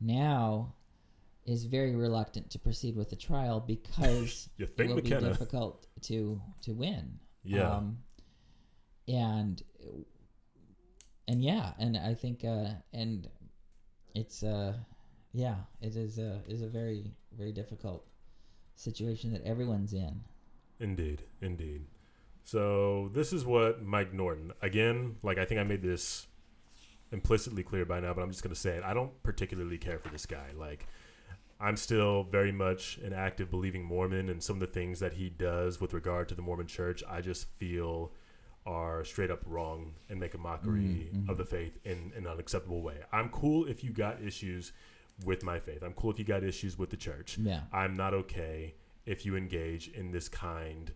[0.00, 0.74] now
[1.46, 5.20] is very reluctant to proceed with the trial because You it will McKenna?
[5.22, 7.18] be difficult to to win.
[7.42, 7.76] Yeah.
[7.76, 7.98] Um,
[9.06, 9.62] and
[11.26, 13.28] and yeah, and I think uh, and
[14.14, 14.74] it's uh,
[15.32, 18.04] yeah, it is a is a very very difficult
[18.74, 20.20] situation that everyone's in.
[20.80, 21.86] Indeed, indeed.
[22.44, 25.16] So this is what Mike Norton again.
[25.22, 26.26] Like I think I made this
[27.12, 28.84] implicitly clear by now, but I'm just gonna say it.
[28.84, 30.48] I don't particularly care for this guy.
[30.56, 30.86] Like
[31.60, 35.28] I'm still very much an active believing Mormon, and some of the things that he
[35.28, 38.12] does with regard to the Mormon Church, I just feel
[38.64, 41.28] are straight up wrong and make a mockery Mm, mhm.
[41.30, 42.96] of the faith in, in an unacceptable way.
[43.10, 44.72] I'm cool if you got issues
[45.24, 45.82] with my faith.
[45.82, 47.38] I'm cool if you got issues with the church.
[47.38, 47.62] Yeah.
[47.72, 48.74] I'm not okay
[49.06, 50.92] if you engage in this kind.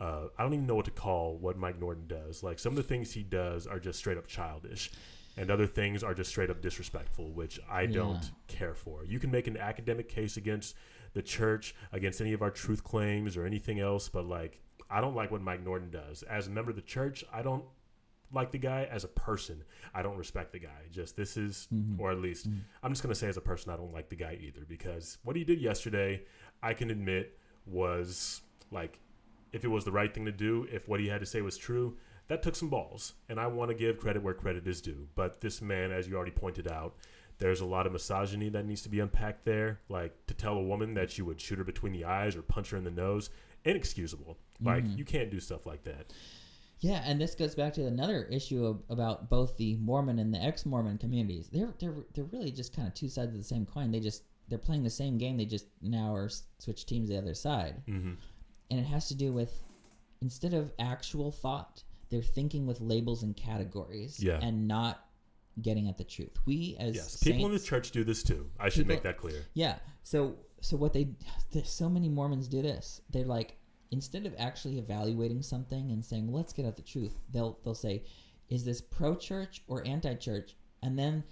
[0.00, 2.42] Uh, I don't even know what to call what Mike Norton does.
[2.42, 4.90] Like some of the things he does are just straight up childish,
[5.36, 7.92] and other things are just straight up disrespectful, which I Yeah.
[7.94, 9.04] don't care for.
[9.04, 10.76] You can make an academic case against
[11.14, 15.14] the church, against any of our truth claims or anything else, but like I don't
[15.16, 16.22] like what Mike Norton does.
[16.24, 17.64] As a member of the church, I don't
[18.32, 18.84] like the guy.
[18.90, 19.62] As a person,
[19.94, 20.82] I don't respect the guy.
[20.90, 21.98] Just this is, Mhm.
[22.00, 22.60] or at least Mhm.
[22.82, 25.36] I'm just gonna say as a person, I don't like the guy either because what
[25.36, 26.24] he did yesterday,
[26.62, 28.98] I can admit was like,
[29.52, 31.56] if it was the right thing to do, if what he had to say was
[31.56, 31.96] true,
[32.28, 35.08] that took some balls, and I want to give credit where credit is due.
[35.14, 36.96] But this man, as you already pointed out,
[37.38, 39.80] there's a lot of misogyny that needs to be unpacked there.
[39.88, 42.70] Like to tell a woman that you would shoot her between the eyes or punch
[42.70, 43.30] her in the nose,
[43.64, 44.38] inexcusable.
[44.60, 44.98] Like Mhm.
[44.98, 46.12] you can't do stuff like that.
[46.80, 50.38] Yeah, and this goes back to another issue of, about both the Mormon and the
[50.38, 51.48] ex-Mormon communities.
[51.52, 53.90] They're they're they're really just kind of two sides of the same coin.
[53.90, 55.36] They just they're playing the same game.
[55.38, 58.12] They just now are switch teams the other side, Mm-hmm.
[58.70, 59.64] and it has to do with
[60.22, 64.38] instead of actual thought, they're thinking with labels and categories, Yeah.
[64.42, 65.04] and not
[65.62, 66.36] getting at the truth.
[66.44, 68.50] We as Yes, people in the church do this too.
[68.60, 69.46] I should make that clear.
[69.54, 69.78] Yeah.
[70.02, 71.08] So so what they
[71.64, 73.00] so many Mormons do this.
[73.10, 73.56] They're like
[73.90, 78.02] instead of actually evaluating something and saying let's get at the truth, they'll they'll say
[78.48, 81.24] is this pro church or anti church, and then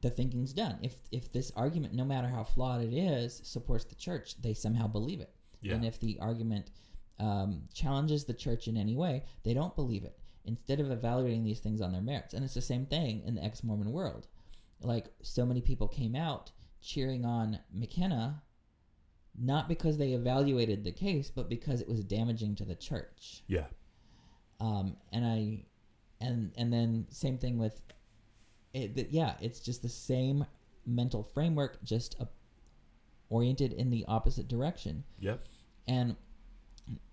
[0.00, 0.78] the thinking's done.
[0.82, 4.86] If if this argument, no matter how flawed it is, supports the church, they somehow
[4.86, 5.30] believe it.
[5.60, 5.74] Yeah.
[5.74, 6.70] And if the argument
[7.18, 10.18] um, challenges the church in any way, they don't believe it.
[10.44, 13.44] Instead of evaluating these things on their merits, and it's the same thing in the
[13.44, 14.28] ex-Mormon world.
[14.80, 18.42] Like so many people came out cheering on McKenna,
[19.38, 23.42] not because they evaluated the case, but because it was damaging to the church.
[23.46, 23.66] Yeah.
[24.60, 25.64] Um, and I,
[26.20, 27.82] and and then same thing with,
[28.72, 29.08] it.
[29.10, 30.46] Yeah, it's just the same
[30.86, 32.24] mental framework, just uh,
[33.28, 35.04] oriented in the opposite direction.
[35.18, 35.44] Yep.
[35.88, 36.16] And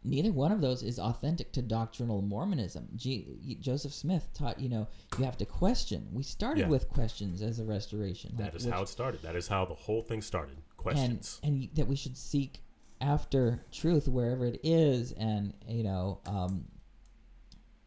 [0.04, 2.88] neither one of those is authentic to doctrinal Mormonism.
[2.96, 6.08] G- Joseph Smith taught, you know, you have to question.
[6.14, 6.68] We started Yeah.
[6.68, 8.34] with questions as a restoration.
[8.38, 9.22] That like, is which- how it started.
[9.24, 10.58] That is how the whole thing started.
[10.84, 11.40] Questions.
[11.44, 12.62] and and that we should seek
[13.02, 16.66] after truth wherever it is, and you know, um,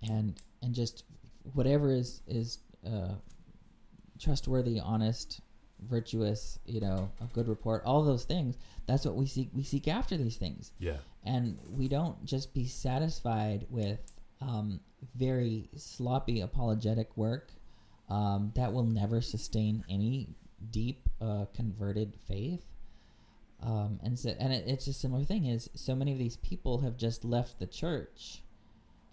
[0.03, 1.05] and and just
[1.55, 3.15] whatever is is uh,
[4.19, 5.41] trustworthy, honest,
[5.89, 8.57] virtuous, you know, of good report, all those things.
[8.87, 9.51] That's what we seek.
[9.53, 10.99] We seek after these things, yeah.
[11.25, 14.01] and we don't just be satisfied with
[14.41, 14.81] um,
[15.15, 17.53] very sloppy apologetic work
[18.09, 20.29] um, that will never sustain any
[20.71, 22.65] deep uh, converted faith.
[23.63, 25.47] Um, and so, and it, it's a similar thing.
[25.47, 28.43] Is so many of these people have just left the church,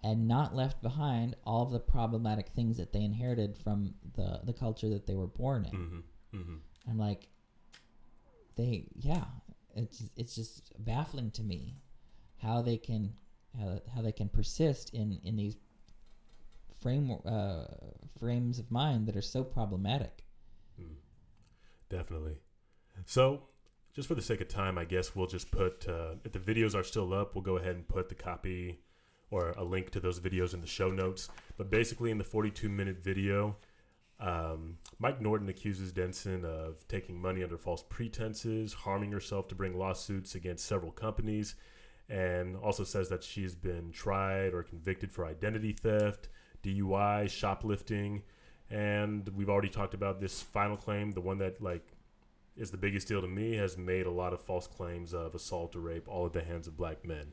[0.02, 4.52] and not left behind all of the problematic things that they inherited from the the
[4.52, 5.72] culture that they were born in.
[5.72, 6.38] Mm-hmm.
[6.38, 6.90] Mm-hmm.
[6.90, 7.28] I'm like,
[8.56, 9.24] they, yeah,
[9.74, 11.76] it's it's just baffling to me
[12.42, 13.14] how they can
[13.58, 15.56] how, how they can persist in in these
[16.82, 17.64] frame uh,
[18.18, 20.26] frames of mind that are so problematic.
[20.78, 20.96] Mm.
[21.88, 22.36] Definitely.
[23.06, 23.44] So,
[23.94, 26.74] just for the sake of time, I guess we'll just put, uh, if the videos
[26.74, 28.80] are still up, we'll go ahead and put the copy
[29.30, 31.28] or a link to those videos in the show notes.
[31.56, 33.56] But basically, in the 42 minute video,
[34.18, 39.78] um, Mike Norton accuses Denson of taking money under false pretenses, harming herself to bring
[39.78, 41.54] lawsuits against several companies,
[42.08, 46.28] and also says that she's been tried or convicted for identity theft,
[46.64, 48.22] DUI, shoplifting,
[48.70, 51.93] and we've already talked about this final claim, the one that like
[52.56, 55.74] is the biggest deal to me, has made a lot of false claims of assault
[55.74, 57.32] or rape, all at the hands of black men.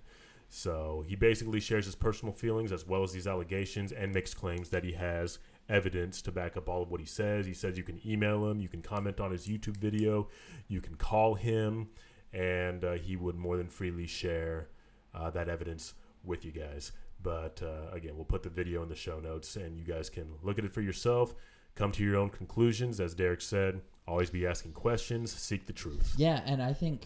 [0.50, 4.70] So he basically shares his personal feelings as well as these allegations and makes claims
[4.70, 7.46] that he has evidence to back up all of what he says.
[7.46, 10.28] He says you can email him, you can comment on his YouTube video,
[10.68, 11.88] you can call him,
[12.34, 14.68] and uh, he would more than freely share
[15.14, 15.94] uh, that evidence
[16.24, 16.92] with you guys.
[17.24, 20.34] But uh, again, we'll put the video in the show notes and you guys can
[20.44, 21.34] look at it for yourself,
[21.76, 23.00] come to your own conclusions.
[23.00, 26.14] As Derek said, always be asking questions, seek the truth.
[26.18, 27.06] Yeah, and I think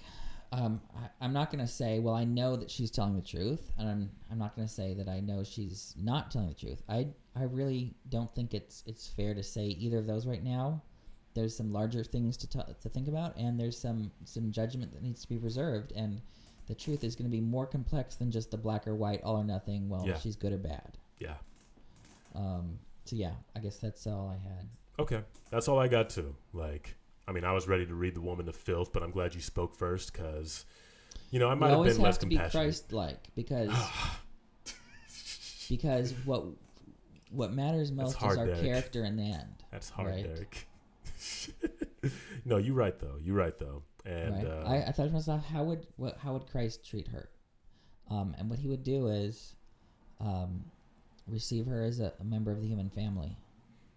[0.51, 3.71] um, I, I'm not going to say, well, I know that she's telling the truth,
[3.77, 6.81] and I'm I'm not going to say that I know she's not telling the truth.
[6.89, 10.81] I I really don't think it's it's fair to say either of those right now.
[11.33, 15.03] There's some larger things to ta to think about, and there's some some judgment that
[15.03, 15.91] needs to be reserved.
[15.93, 16.21] And
[16.67, 19.35] the truth is going to be more complex than just the black or white, all
[19.37, 19.89] or nothing.
[19.89, 20.17] Well, Yeah.
[20.17, 20.97] she's good or bad.
[21.19, 21.35] Yeah.
[22.33, 24.67] Um, so yeah, I guess that's all I had.
[24.99, 25.21] Okay,
[25.51, 26.35] that's all I got too.
[26.53, 26.95] Like,
[27.27, 29.41] I mean, I was ready to read the woman to filth, but I'm glad you
[29.41, 30.65] spoke first because,
[31.31, 32.63] you know, I might have been less have to be compassionate.
[32.65, 33.69] Christ-like because
[35.69, 36.43] because what
[37.31, 38.61] what matters most hard, is our Derek.
[38.61, 39.63] character in the end.
[39.71, 40.23] That's hard, Right.
[40.23, 40.67] Derek.
[42.45, 43.15] no, you're right though.
[43.21, 43.83] You're right though.
[44.05, 44.45] And right?
[44.45, 47.29] uh, I, I thought to myself, how would what how would Christ treat her?
[48.09, 49.55] Um, and what he would do is
[50.21, 50.63] um,
[51.27, 53.35] receive her as a, a member of the human family.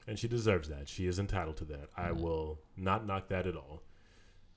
[0.09, 0.89] And she deserves that.
[0.89, 1.91] She is entitled to that.
[1.97, 2.13] I Yeah.
[2.13, 3.83] will not knock that at all.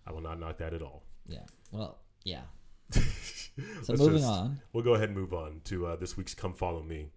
[0.07, 1.03] I will not knock that at all.
[1.27, 1.45] Yeah.
[1.71, 2.43] Well, yeah.
[3.83, 4.61] So moving just- on.
[4.71, 7.07] We'll go ahead and move on to uh, this week's "Come Follow Me."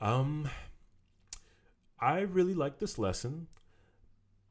[0.00, 0.48] Um,
[2.00, 3.48] I really like this lesson,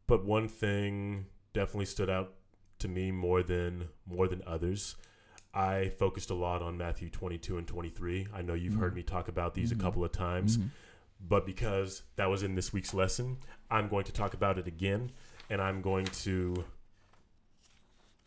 [0.05, 2.33] but one thing definitely stood out
[2.79, 4.95] to me more than more than others.
[5.53, 8.27] I focused a lot on Matthew 22 and 23.
[8.33, 8.97] I know you've heard Mhm.
[8.97, 9.79] me talk about these Mhm.
[9.79, 10.69] a couple of times, Mhm.
[11.19, 13.37] But because that was in this week's lesson,
[13.69, 15.11] I'm going to talk about it again,
[15.49, 16.63] and I'm going to.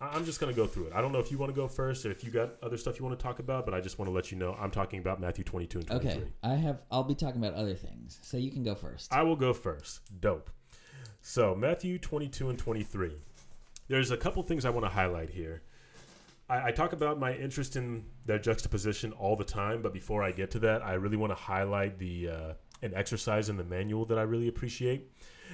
[0.02, 0.92] I'm just going to go through it.
[0.94, 2.98] I don't know if you want to go first or if you got other stuff
[2.98, 4.98] you want to talk about, but I just want to let you know I'm talking
[4.98, 6.10] about Matthew 22 and 23.
[6.10, 6.22] Okay.
[6.42, 6.82] I have.
[6.90, 9.12] I'll be talking about other things, so you can go first.
[9.12, 10.00] I will go first.
[10.20, 10.50] Dope.
[11.20, 13.12] So, Matthew 22 and 23.
[13.88, 15.62] There's a couple things I want to highlight here.
[16.48, 20.32] I, I talk about my interest in their juxtaposition all the time, but before I
[20.32, 24.04] get to that, I really want to highlight the uh, an exercise in the manual
[24.06, 25.10] that I really appreciate.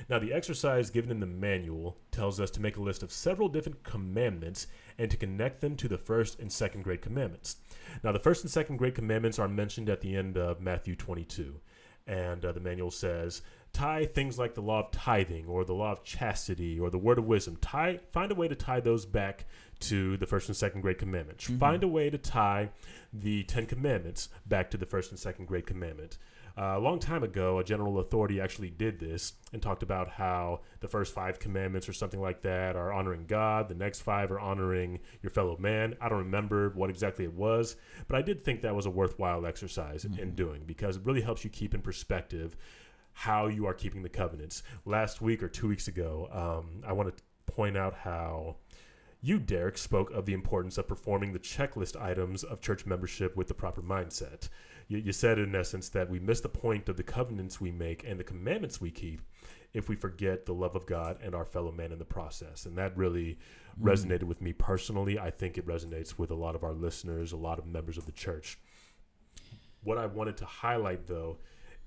[0.09, 3.49] Now, the exercise given in the manual tells us to make a list of several
[3.49, 4.67] different commandments
[4.99, 7.57] and to connect them to the first and second grade commandments.
[8.05, 11.61] Now, the first and second grade commandments are mentioned at the end of Matthew 22.
[12.07, 15.93] And uh, the manual says, tie things like the law of tithing or the law
[15.93, 17.57] of chastity or the word of wisdom.
[17.61, 19.47] Tie, find a way to tie those back
[19.81, 21.49] to the first and second grade commandments.
[21.49, 21.59] Mhm.
[21.59, 22.71] Find a way to tie
[23.13, 26.17] the Ten Commandments back to the first and second grade commandment.
[26.59, 30.61] Uh, a long time ago, a general authority actually did this and talked about how
[30.81, 34.41] the first five commandments or something like that are honoring God, the next five are
[34.41, 35.97] honoring your fellow man.
[36.01, 37.77] I don't remember what exactly it was,
[38.09, 40.35] but I did think that was a worthwhile exercise in Mhm.
[40.37, 42.57] doing because it really helps you keep in perspective
[43.13, 44.63] how you are keeping the covenants.
[44.87, 48.57] Last week or two weeks ago, um, I want to point out how
[49.21, 53.49] you, Derek, spoke of the importance of performing the checklist items of church membership with
[53.49, 54.49] the proper mindset.
[54.89, 58.05] You, you said, in essence, that we miss the point of the covenants we make
[58.07, 59.21] and the commandments we keep
[59.75, 62.67] if we forget the love of God and our fellow man in the process.
[62.67, 63.39] And that really
[63.79, 63.85] Mhm.
[63.85, 65.19] resonated with me personally.
[65.19, 68.07] I think it resonates with a lot of our listeners, a lot of members of
[68.07, 68.59] the church.
[69.83, 71.39] What I wanted to highlight, though,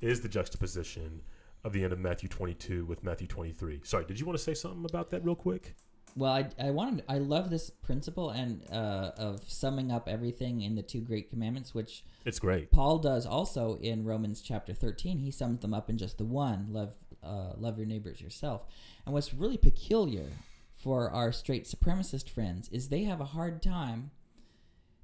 [0.02, 1.22] is the juxtaposition
[1.64, 3.82] of the end of Matthew 22 with Matthew 23.
[3.84, 5.76] Sorry, did you want to say something about that real quick?
[6.16, 10.76] Well, I, I wanted I love this principle and uh, of summing up everything in
[10.76, 12.72] the two great commandments, which It's great.
[12.72, 15.20] Paul does also in Romans chapter thirteen.
[15.20, 16.94] He sums them up in just the one: love
[17.24, 18.64] uh, love your neighbors yourself.
[19.06, 20.28] And what's really peculiar
[20.74, 24.12] for our straight supremacist friends is they have a hard time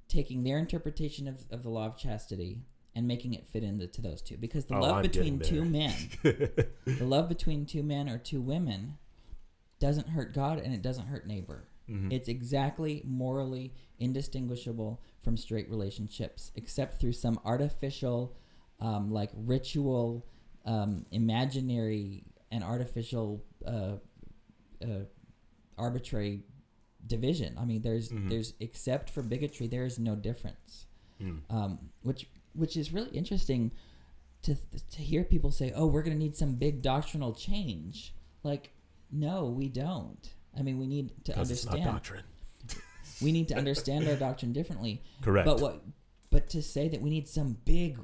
[0.08, 2.60] taking their interpretation of, of the law of chastity
[2.94, 5.64] and making it fit into to those two because the Oh, love I'm between two
[5.64, 5.92] men
[6.22, 8.96] the love between two men or two women
[9.78, 11.68] doesn't hurt God and it doesn't hurt neighbor.
[11.88, 12.12] Mhm.
[12.12, 18.34] It's exactly morally indistinguishable from straight relationships, except through some artificial,
[18.80, 20.26] um, like ritual,
[20.64, 23.96] um, imaginary, and artificial, uh,
[24.82, 25.04] uh,
[25.78, 26.42] arbitrary
[27.06, 27.56] division.
[27.58, 28.28] I mean, there's Mhm.
[28.30, 30.86] there's except for bigotry, there is no difference
[31.20, 31.42] Mm.
[31.50, 33.70] um, which which is really interesting
[34.42, 34.54] to
[34.90, 38.72] to hear people say, "Oh, we're going to need some big doctrinal change." Like,
[39.10, 40.32] no, we don't.
[40.58, 41.94] I mean, we need to 'Cause it's not understand.
[41.94, 42.24] doctrine.
[43.22, 45.02] We need to understand our doctrine differently.
[45.22, 45.46] Correct.
[45.46, 45.82] But what?
[46.30, 47.98] But to say that we need some big,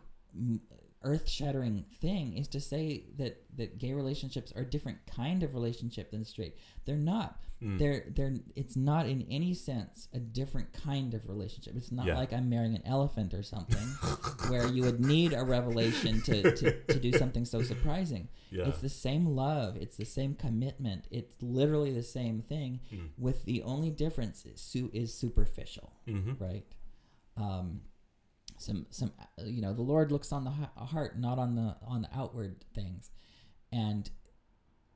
[1.05, 6.11] earth-shattering thing is to say that that gay relationships are a different kind of relationship
[6.11, 6.57] than straight.
[6.84, 7.38] They're not.
[7.62, 7.78] Mm.
[7.78, 8.34] They're they're.
[8.57, 11.74] It's not in any sense a different kind of relationship.
[11.76, 12.16] It's not Yeah.
[12.16, 13.76] like I'm marrying an elephant or something,
[14.50, 18.28] where you would need a revelation to, to, to do something so surprising.
[18.50, 18.64] yeah.
[18.66, 19.76] It's the same love.
[19.76, 21.07] It's the same commitment.
[21.11, 23.11] It's literally the same thing, Mm.
[23.18, 26.40] with the only difference is, su- is superficial, Mhm.
[26.40, 26.64] right?
[27.36, 27.82] Um,
[28.62, 29.12] some some
[29.44, 33.10] you know the Lord looks on the heart, not on the on the outward things,
[33.72, 34.08] and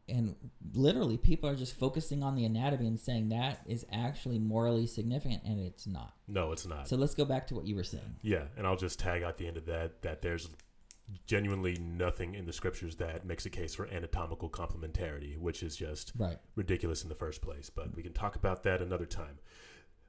[0.09, 0.37] and
[0.75, 5.43] literally people are just focusing on the anatomy and saying that is actually morally significant,
[5.45, 6.15] and it's not.
[6.29, 6.87] No, it's not.
[6.89, 8.17] So let's go back to what you were saying.
[8.23, 10.49] yeah, and I'll just tag out the end of that that there's
[11.27, 16.13] genuinely nothing in the scriptures that makes a case for anatomical complementarity, which is just
[16.17, 16.39] Right.
[16.57, 17.71] ridiculous in the first place.
[17.71, 19.39] But we can talk about that another time.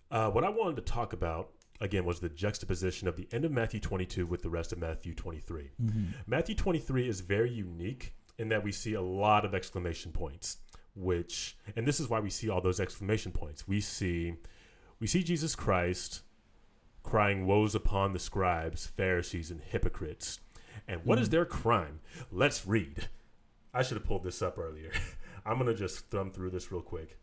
[0.09, 3.51] Uh, what I wanted to talk about again was the juxtaposition of the end of
[3.51, 5.71] Matthew 22 with the rest of Matthew 23.
[5.81, 6.03] Mm-hmm.
[6.25, 10.57] Matthew 23 is very unique in that we see a lot of exclamation points,
[10.95, 13.67] which, and this is why we see all those exclamation points.
[13.67, 14.33] We see,
[14.99, 16.21] we see Jesus Christ
[17.03, 20.39] crying woes upon the scribes, Pharisees, and hypocrites.
[20.87, 21.31] And what is Mhm.
[21.31, 21.99] their crime?
[22.31, 23.09] Let's read.
[23.73, 24.91] I should have pulled this up earlier.
[25.45, 27.17] I'm going to just thumb through this real quick.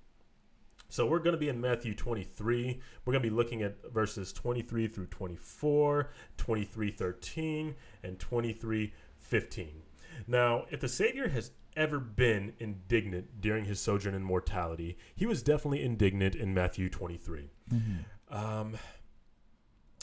[0.94, 2.80] So we're going to be in Matthew 23.
[3.04, 7.74] We're going to be looking at verses 23 through 24, 23 13,
[8.04, 9.82] and 23 15.
[10.28, 15.42] Now, if the Savior has ever been indignant during his sojourn in mortality, he was
[15.42, 17.50] definitely indignant in Matthew 23.
[17.72, 18.32] Mm-hmm.
[18.32, 18.76] Um,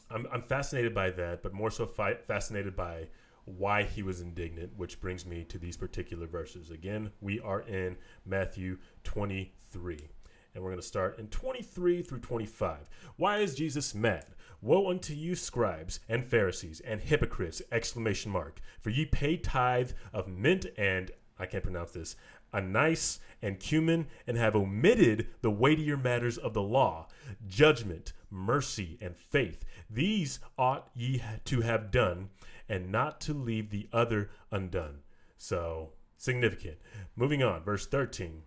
[0.10, 3.08] I'm, I'm fascinated by that, but more so fi- fascinated by
[3.46, 6.70] why he was indignant, which brings me to these particular verses.
[6.70, 10.10] Again, we are in Matthew 23,
[10.54, 12.90] and we're going to start in 23 through 25.
[13.18, 14.26] Why is Jesus mad?
[14.62, 17.62] Woe unto you, scribes and Pharisees and hypocrites!
[17.72, 18.62] Exclamation mark.
[18.80, 22.16] For ye pay tithe of mint and I can't pronounce this
[22.54, 27.08] anise and cumin, and have omitted the weightier matters of the law,
[27.48, 29.66] judgment, mercy, and faith.
[29.90, 32.30] These ought ye to have done,
[32.70, 35.00] and not to leave the other undone.
[35.38, 36.78] So significant.
[37.16, 38.44] Moving on, verse 13.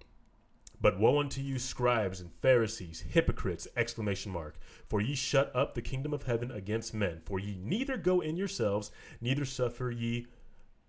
[0.85, 3.67] But woe unto you, scribes and Pharisees, hypocrites!
[3.75, 4.59] Exclamation mark.
[4.87, 7.23] For ye shut up the kingdom of heaven against men.
[7.25, 10.27] For ye neither go in yourselves, neither suffer ye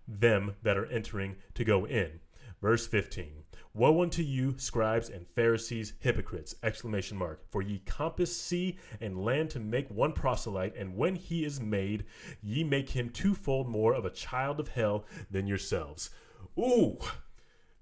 [0.06, 2.20] them that are entering to go in.
[2.60, 3.44] Verse 15.
[3.72, 6.54] Woe unto you, scribes and Pharisees, hypocrites!
[6.62, 7.50] Exclamation mark.
[7.50, 12.04] For ye compass sea and land to make one proselyte, and when he is made,
[12.42, 16.10] ye make him twofold more of a child of hell than yourselves.
[16.58, 16.98] Ooh,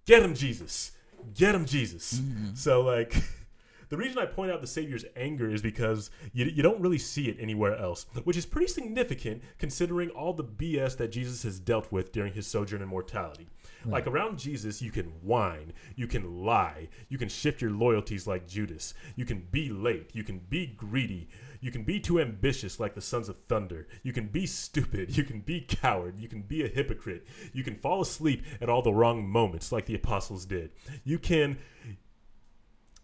[0.06, 0.92] get him, Jesus.
[1.34, 2.14] Get him, Jesus.
[2.14, 2.54] Mm-hmm.
[2.54, 3.16] So, like,
[3.88, 7.28] the reason I point out the Savior's anger is because you, you don't really see
[7.28, 11.90] it anywhere else, which is pretty significant considering all the BS that Jesus has dealt
[11.92, 13.48] with during his sojourn in mortality.
[13.86, 18.48] Like around Jesus, you can whine, you can lie, you can shift your loyalties like
[18.48, 21.28] Judas, you can be late, you can be greedy,
[21.64, 25.24] you can be too ambitious like the sons of thunder, you can be stupid, you
[25.24, 28.92] can be coward, you can be a hypocrite, you can fall asleep at all the
[28.92, 30.72] wrong moments like the apostles did.
[31.04, 31.56] You can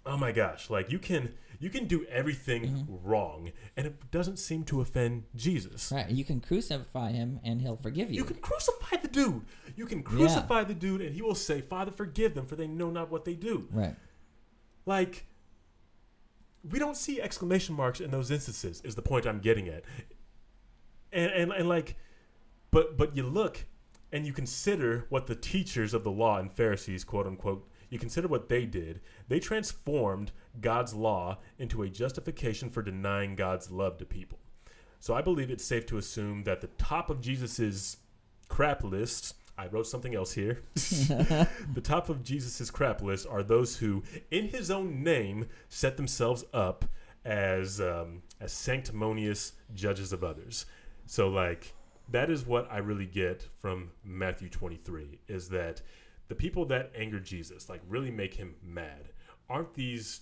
[0.05, 3.09] oh my gosh like you can you can do everything mm-hmm.
[3.09, 5.91] wrong and it doesn't seem to offend jesus.
[5.91, 6.11] Right.
[6.11, 8.17] You can crucify him and he'll forgive you.
[8.17, 8.25] you.
[8.25, 9.47] can crucify the dude.
[9.75, 12.91] You can crucify the dude and he will say father forgive them for they know
[12.91, 13.69] not what they do.
[13.73, 13.95] Right.
[14.85, 15.25] like
[16.69, 19.85] we don't see exclamation marks in those instances is the point i'm getting at.
[21.13, 21.97] And and, and like
[22.71, 23.67] but but you look
[24.13, 28.29] and you consider what the teachers of the law and pharisees quote unquote you consider
[28.29, 29.01] what they did.
[29.27, 30.31] They transformed
[30.61, 34.39] god's law into a justification for denying god's love to people.
[35.01, 37.97] So i believe it's safe to assume that the top of jesus's
[38.49, 43.77] crap list i wrote something else here the top of Jesus' crap list are those
[43.77, 46.85] who, in his own name, set themselves up
[47.25, 50.67] as um, as sanctimonious judges of others.
[51.07, 51.75] So, like,
[52.09, 55.83] that is what I really get from Matthew 23 is that
[56.29, 59.11] the people that anger Jesus, like, really make him mad,
[59.49, 60.21] aren't these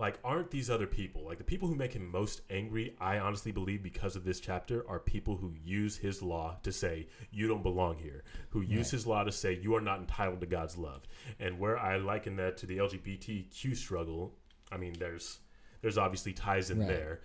[0.00, 3.52] like aren't these other people like the people who make him most angry i honestly
[3.52, 7.62] believe because of this chapter are people who use his law to say you don't
[7.62, 8.90] belong here who use Right.
[8.92, 11.02] his law to say you are not entitled to god's love
[11.38, 14.34] and where i liken that to the lgbtq struggle
[14.72, 15.38] i mean there's
[15.82, 16.88] there's obviously ties in Right.
[16.88, 17.20] there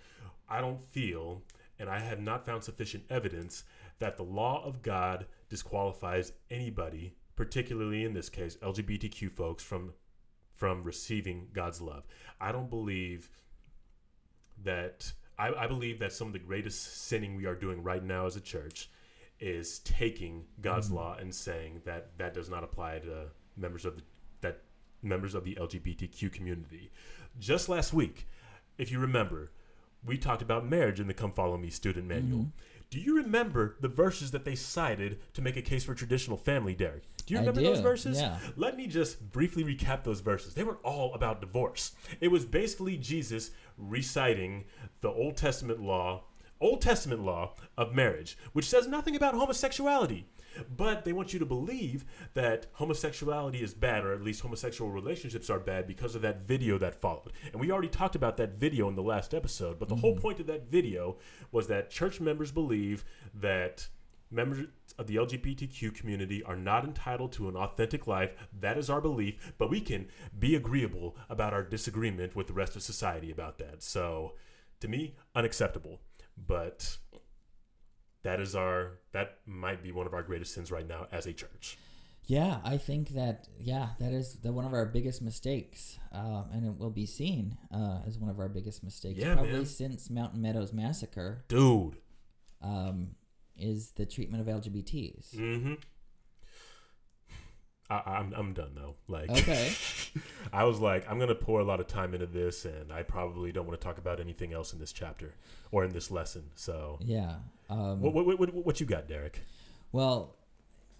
[0.48, 1.42] i don't feel
[1.78, 3.64] and i have not found sufficient evidence
[3.98, 9.92] that the law of god disqualifies anybody particularly in this case lgbtq folks from
[10.56, 12.04] from receiving God's love.
[12.40, 13.30] I don't believe
[14.64, 18.26] that I, I believe that some of the greatest sinning we are doing right now
[18.26, 18.90] as a church
[19.38, 20.96] is taking God's mm-hmm.
[20.96, 23.26] law and saying that that does not apply to
[23.56, 24.02] members of the
[24.40, 24.62] that
[25.02, 26.90] members of the LGBTQ community.
[27.38, 28.26] Just last week,
[28.78, 29.52] if you remember,
[30.04, 32.38] we talked about marriage in the Come Follow Me student manual.
[32.40, 32.75] Mm-hmm.
[32.90, 36.74] Do you remember the verses that they cited to make a case for traditional family,
[36.74, 37.02] Derek?
[37.26, 38.20] Do you remember those verses?
[38.20, 38.38] yeah.
[38.56, 40.54] Let me just briefly recap those verses.
[40.54, 41.92] They were all about divorce.
[42.20, 44.64] It was basically Jesus reciting
[45.00, 46.24] the Old Testament law,
[46.60, 50.26] Old Testament law of marriage, which says nothing about homosexuality.
[50.76, 52.04] But they want you to believe
[52.34, 56.78] that homosexuality is bad, or at least homosexual relationships are bad because of that video
[56.78, 57.32] that followed.
[57.52, 60.22] And we already talked about that video in the last episode, but the whole mm-hmm.
[60.22, 61.16] point of that video
[61.52, 63.04] was that church members believe
[63.34, 63.88] that
[64.30, 64.66] members
[64.98, 68.34] of the LGBTQ community are not entitled to an authentic life.
[68.58, 72.76] That is our belief, but we can be agreeable about our disagreement with the rest
[72.76, 73.82] of society about that.
[73.82, 74.34] So,
[74.80, 76.00] to me, unacceptable.
[76.36, 76.98] But
[78.26, 81.32] that is our that might be one of our greatest sins right now as a
[81.32, 81.78] church.
[82.24, 86.66] Yeah, I think that yeah, that is the one of our biggest mistakes, uh, and
[86.66, 89.66] it will be seen uh, as one of our biggest mistakes Yeah, probably man.
[89.66, 91.44] since Mountain Meadows massacre.
[91.48, 91.96] Dude.
[92.60, 93.10] Um,
[93.56, 95.36] is the treatment of LGBTs?
[95.36, 95.74] Mm-hmm.
[97.88, 98.94] I, I'm I'm done though.
[99.08, 99.72] Like Okay.
[100.52, 103.52] I was like, I'm gonna pour a lot of time into this, and I probably
[103.52, 105.34] don't want to talk about anything else in this chapter
[105.70, 106.44] or in this lesson.
[106.54, 107.34] So, Yeah.
[107.68, 109.40] Um, what, what, what, what you got, Derek?
[109.92, 110.36] Well,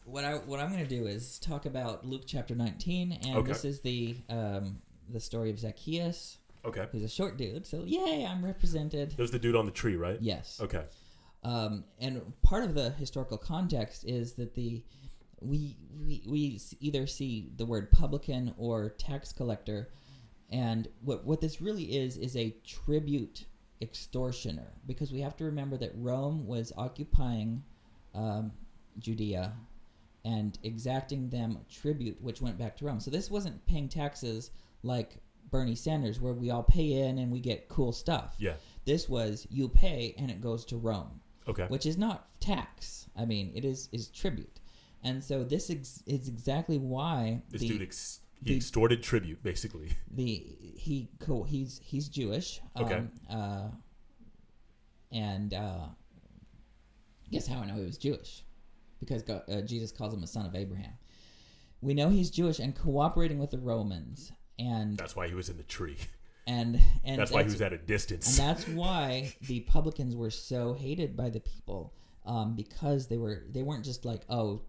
[0.04, 3.48] what I what I'm going to do is talk about Luke chapter 19, and Okay.
[3.52, 4.78] this is the um,
[5.08, 7.66] the story of Zacchaeus, Okay, who's a short dude.
[7.66, 9.14] So yay, I'm represented.
[9.16, 10.18] there's the dude on the tree, right?
[10.20, 10.60] Yes.
[10.62, 10.84] Okay.
[11.44, 14.82] Um, and part of the historical context is that the
[15.40, 19.90] we, we we either see the word publican or tax collector,
[20.50, 23.44] and what what this really is is a tribute
[23.82, 27.62] extortioner because we have to remember that Rome was occupying
[28.14, 28.52] um,
[28.98, 29.52] Judea
[30.24, 33.00] and exacting them tribute, which went back to Rome.
[33.00, 34.50] So this wasn't paying taxes
[34.82, 35.18] like
[35.50, 38.34] Bernie Sanders, where we all pay in and we get cool stuff.
[38.38, 38.54] Yeah.
[38.84, 41.66] This was you pay and it goes to Rome Okay.
[41.68, 43.08] which is not tax.
[43.16, 44.58] I mean, it is is tribute,
[45.06, 49.42] and so this ex- is exactly why This the dude ex- he the- extorted tribute,
[49.42, 49.88] basically.
[50.10, 50.44] the
[50.76, 52.60] he co- he's he's Jewish.
[52.78, 52.94] Okay.
[52.96, 53.68] Um, uh,
[55.12, 55.86] and uh,
[57.30, 58.44] guess how I know he was Jewish?
[59.00, 60.92] Because God, uh, Jesus calls him a son of Abraham.
[61.80, 65.56] We know he's Jewish and cooperating with the Romans, and That's why he was in
[65.56, 65.96] the tree.
[66.46, 68.38] and and That's why he was at a distance.
[68.38, 71.92] and that's why the publicans were so hated by the people
[72.24, 74.62] um, because they were they weren't just like oh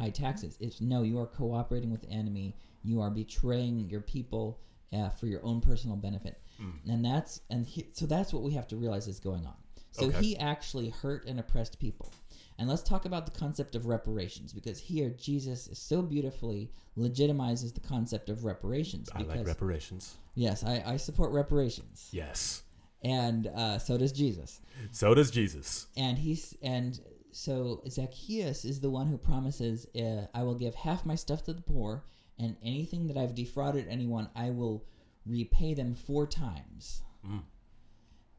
[0.00, 4.58] high taxes it's no you are cooperating with the enemy you are betraying your people
[4.92, 6.92] uh, for your own personal benefit Mm.
[6.92, 9.54] and that's and he, so that's what we have to realize is going on
[9.92, 10.18] so Okay.
[10.22, 12.12] he actually hurt and oppressed people
[12.58, 17.72] and let's talk about the concept of reparations because here jesus is so beautifully legitimizes
[17.72, 20.16] the concept of reparations I like reparations.
[20.34, 22.62] yes I, I support reparations Yes.
[23.02, 24.60] and uh, so does Jesus.
[24.92, 25.86] So does Jesus.
[25.96, 27.00] And he's and
[27.32, 31.52] so Zacchaeus is the one who promises, uh, "I will give half my stuff to
[31.52, 32.04] the poor,
[32.38, 34.84] and anything that I've defrauded anyone, I will
[35.26, 37.42] repay them four times." Mm.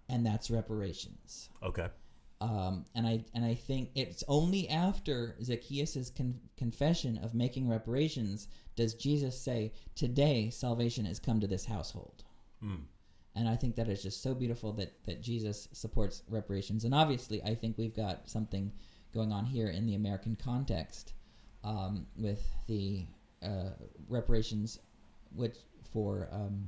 [0.10, 1.50] And that's reparations.
[1.64, 1.88] Okay.
[2.42, 8.48] Um, and I and I think it's only after Zacchaeus' con- confession of making reparations
[8.76, 12.24] does Jesus say, "Today salvation has come to this household."
[12.64, 12.86] Mm.
[13.36, 16.84] And I think that is just so beautiful that that Jesus supports reparations.
[16.86, 18.72] And obviously, I think we've got something
[19.14, 21.14] going on here in the American context
[21.64, 23.06] um, with the
[23.44, 23.72] uh,
[24.10, 24.80] reparations,
[25.36, 25.56] which
[25.94, 26.68] for um,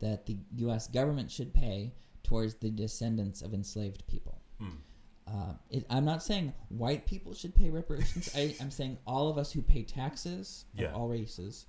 [0.00, 0.86] that the U.S.
[0.88, 1.92] government should pay
[2.22, 4.40] towards the descendants of enslaved people.
[4.60, 4.76] Mm.
[5.26, 8.30] Uh, it, I'm not saying white people should pay reparations.
[8.36, 10.88] I, I'm saying all of us who pay taxes Yeah.
[10.88, 11.66] of all races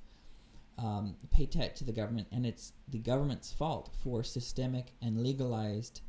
[0.77, 6.01] um, pay tax to the government, and it's the government's fault for systemic and legalized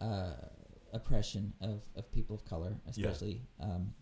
[0.00, 0.32] uh,
[0.92, 3.92] oppression of, of people of color, especially um,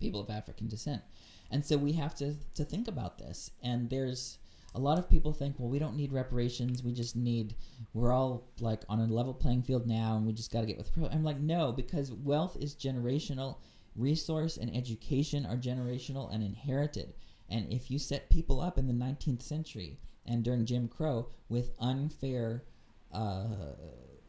[0.00, 1.02] people of African descent.
[1.50, 3.50] And so we have to, to think about this.
[3.62, 4.38] And there's
[4.74, 6.82] a lot of people think, well, we don't need reparations.
[6.84, 7.54] We just need,
[7.92, 10.78] we're all like on a level playing field now, and we just got to get
[10.78, 10.86] with.
[10.86, 11.08] the Pro.
[11.08, 13.56] I'm like, no, because wealth is generational,
[13.96, 17.14] resource and education are generational and inherited.
[17.50, 21.72] And if you set people up in the 19th century and during Jim Crow with
[21.80, 22.64] unfair
[23.12, 23.74] uh,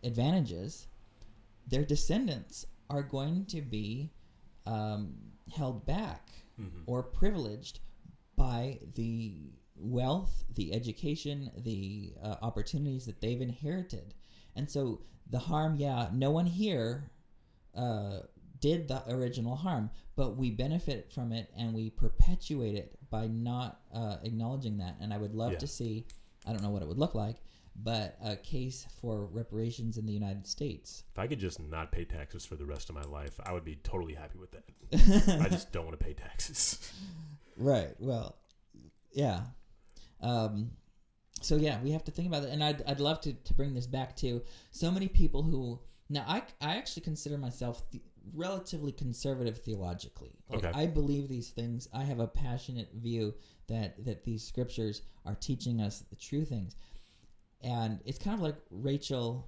[0.03, 0.87] advantages,
[1.67, 4.09] their descendants are going to be
[4.65, 5.13] um,
[5.51, 6.83] held back Mhm.
[6.85, 7.79] or privileged
[8.35, 14.13] by the wealth, the education, the uh, opportunities that they've inherited.
[14.55, 17.09] And so the harm, yeah, no one here
[17.73, 18.19] uh,
[18.61, 23.81] did the original harm, but we benefit from it and we perpetuate it by not
[23.93, 24.95] uh, acknowledging that.
[25.01, 25.57] And I would love Yeah.
[25.59, 26.05] to see,
[26.45, 27.37] I don't know what it would look like,
[27.75, 31.03] but a case for reparations in the United States.
[31.11, 33.65] If I could just not pay taxes for the rest of my life, I would
[33.65, 35.39] be totally happy with that.
[35.41, 36.91] I just don't want to pay taxes.
[37.57, 37.93] Right.
[37.99, 38.37] Well,
[39.13, 39.41] yeah.
[40.21, 40.71] Um,
[41.41, 43.73] so yeah, we have to think about it, and I'd I'd love to to bring
[43.73, 44.41] this back to
[44.71, 45.79] so many people who
[46.11, 48.01] now I I actually consider myself the,
[48.33, 50.35] relatively conservative theologically.
[50.49, 50.71] Like Okay.
[50.79, 51.87] I believe these things.
[51.93, 53.33] I have a passionate view
[53.67, 56.75] that that these scriptures are teaching us the true things,
[57.61, 59.47] and it's kind of like Rachel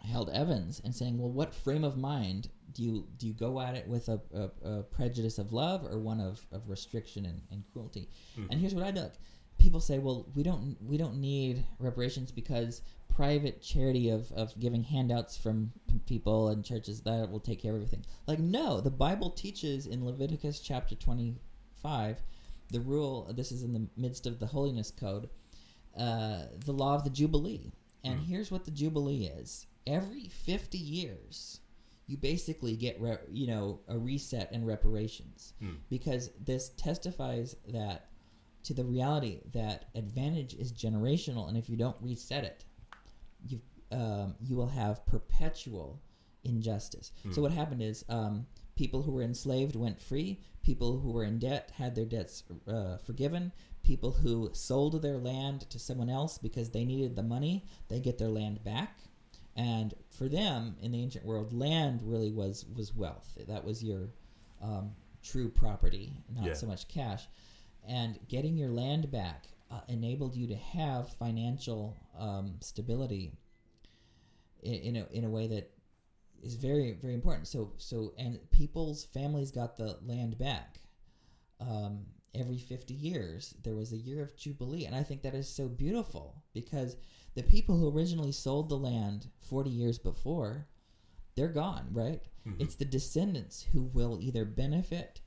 [0.00, 3.74] Held Evans and saying, "Well, what frame of mind do you do you go at
[3.74, 7.64] it with a, a, a prejudice of love or one of, of restriction and, and
[7.72, 8.46] cruelty?" Mhm.
[8.50, 9.14] And here's what I look:
[9.58, 14.82] people say, "Well, we don't we don't need reparations because private charity of, of giving
[14.84, 15.72] handouts from
[16.06, 20.04] people and churches that will take care of everything." Like, no, the Bible teaches in
[20.04, 21.36] Leviticus chapter twenty
[21.82, 22.20] five
[22.70, 23.32] the rule.
[23.34, 25.28] This is in the midst of the holiness code,
[25.96, 27.72] uh, the law of the jubilee.
[28.04, 28.24] And Mm.
[28.26, 31.60] here's what the jubilee is: every fifty years,
[32.06, 35.78] you basically get re- you know a reset and reparations Mm.
[35.88, 38.07] because this testifies that
[38.68, 42.64] to the reality that advantage is generational, and if you don't reset it,
[43.46, 43.60] you
[43.90, 46.00] um, you will have perpetual
[46.44, 47.12] injustice.
[47.32, 47.42] So Mm.
[47.44, 48.46] what happened is um,
[48.76, 50.38] people who were enslaved went free.
[50.62, 53.50] People who were in debt had their debts uh, forgiven.
[53.82, 58.18] People who sold their land to someone else because they needed the money, they get
[58.18, 58.98] their land back.
[59.56, 63.38] And for them in the ancient world, land really was was wealth.
[63.48, 64.10] That was your
[64.60, 66.52] um, true property, not Yeah.
[66.54, 67.26] so much cash.
[67.86, 73.32] And getting your land back uh, enabled you to have financial um, stability
[74.62, 75.70] in, in a in a way that
[76.42, 77.46] is very very important.
[77.48, 80.80] So so and people's families got the land back.
[81.60, 85.48] Um, every 50 years there was a year of jubilee and i think that is
[85.48, 86.94] so beautiful because
[87.34, 90.68] the people who originally sold the land 40 years before
[91.34, 92.56] they're gone right Mhm.
[92.60, 95.22] it's the descendants who will either benefit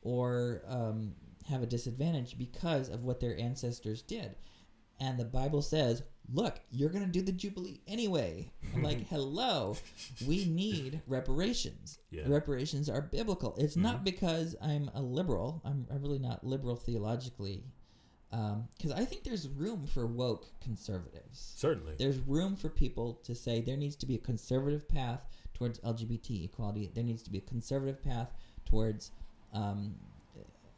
[0.00, 1.16] or um,
[1.48, 4.36] have a disadvantage because of what their ancestors did.
[5.00, 8.50] And the bible says look you're going to do the jubilee anyway.
[8.74, 9.76] I'm like hello
[10.26, 11.98] we need reparations.
[12.10, 12.24] Yeah.
[12.26, 13.54] reparations are biblical.
[13.58, 15.62] It's not because i'm a liberal.
[15.64, 17.64] I'm, I'm really not liberal theologically
[18.76, 21.52] because i think there's room for woke conservatives.
[21.56, 21.94] Certainly.
[21.98, 25.20] there's room for people to say there needs to be a conservative path
[25.54, 26.90] towards LGBT equality.
[26.92, 28.32] There needs to be a conservative path
[28.66, 29.12] towards
[29.52, 29.94] um,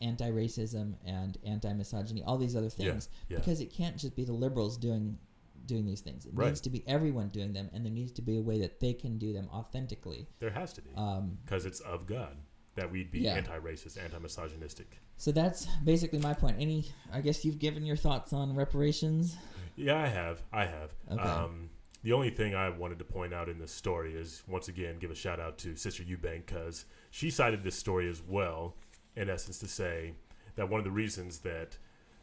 [0.01, 2.23] anti-racism and anti-misogyny.
[2.25, 3.39] All these other things, yeah.
[3.39, 5.19] because it can't just be the liberals doing
[5.67, 6.27] doing these things.
[6.27, 6.47] It Right.
[6.47, 8.93] needs to be everyone doing them, and there needs to be a way that they
[8.93, 10.29] can do them authentically.
[10.39, 10.91] There has to be.
[10.95, 12.37] Um, Because it's of God
[12.77, 13.35] that we'd be Yeah.
[13.35, 15.01] anti racist, anti misogynistic.
[15.17, 16.57] so that's basically my point.
[16.61, 19.37] Any, I guess you've given your thoughts on reparations.
[19.75, 20.43] Yeah, I have.
[20.53, 20.95] I have.
[21.11, 21.21] Okay.
[21.21, 21.71] Um,
[22.03, 25.11] the only thing I wanted to point out in this story is once again give
[25.11, 28.77] a shout out to Sister Eubank because she cited this story as well,
[29.17, 30.13] in essence, to say
[30.57, 31.77] that one of the reasons that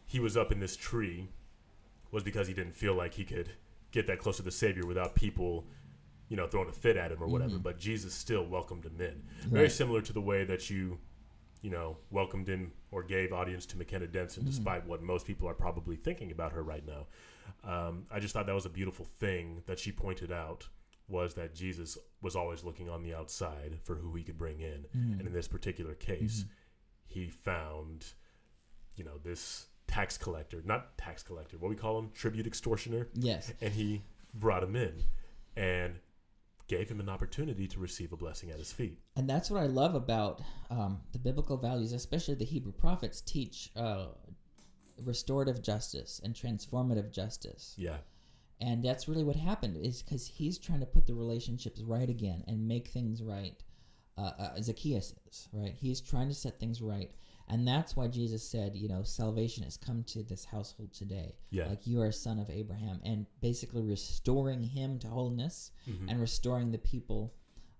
[0.06, 1.30] he was up in this tree
[2.12, 3.50] was because he didn't feel like he could
[3.92, 5.66] get that close to the Savior without people,
[6.30, 7.56] you know, throwing a fit at him or whatever.
[7.58, 7.64] Mhm.
[7.64, 9.24] But Jesus still welcomed him in.
[9.50, 9.72] Very Right.
[9.72, 11.00] similar to the way that you,
[11.62, 14.48] you know, welcomed in or gave audience to McKenna Denson, Mhm.
[14.48, 17.08] despite what most people are probably thinking about her right now.
[17.64, 20.68] Um, I just thought that was a beautiful thing that she pointed out
[21.08, 24.86] was that Jesus was always looking on the outside for who he could bring in,
[24.96, 25.20] Mhm.
[25.20, 26.50] and in this particular case, Mhm.
[27.14, 28.06] He found,
[28.96, 33.52] you know, this tax collector, not tax collector, what we call him, tribute extortioner, Yes.
[33.62, 34.02] and he
[34.34, 35.04] brought him in
[35.56, 36.00] and
[36.68, 38.98] gave him an opportunity to receive a blessing at his feet.
[39.16, 40.42] And that's what I love about
[40.72, 44.08] um, the biblical values, especially the Hebrew prophets teach uh,
[45.04, 47.76] restorative justice and transformative justice.
[47.78, 47.98] Yeah,
[48.62, 52.44] And that's really what happened is because he's trying to put the relationships right again
[52.48, 53.62] and make things right.
[54.18, 55.74] Uh, uh, Zacchaeus is, right?
[55.76, 57.12] He's trying to set things right.
[57.50, 61.36] And that's why Jesus said, you know, salvation has come to this household today.
[61.50, 63.02] yeah, Like you are a son of Abraham.
[63.04, 66.10] And basically restoring him to wholeness Mhm.
[66.10, 67.34] and restoring the people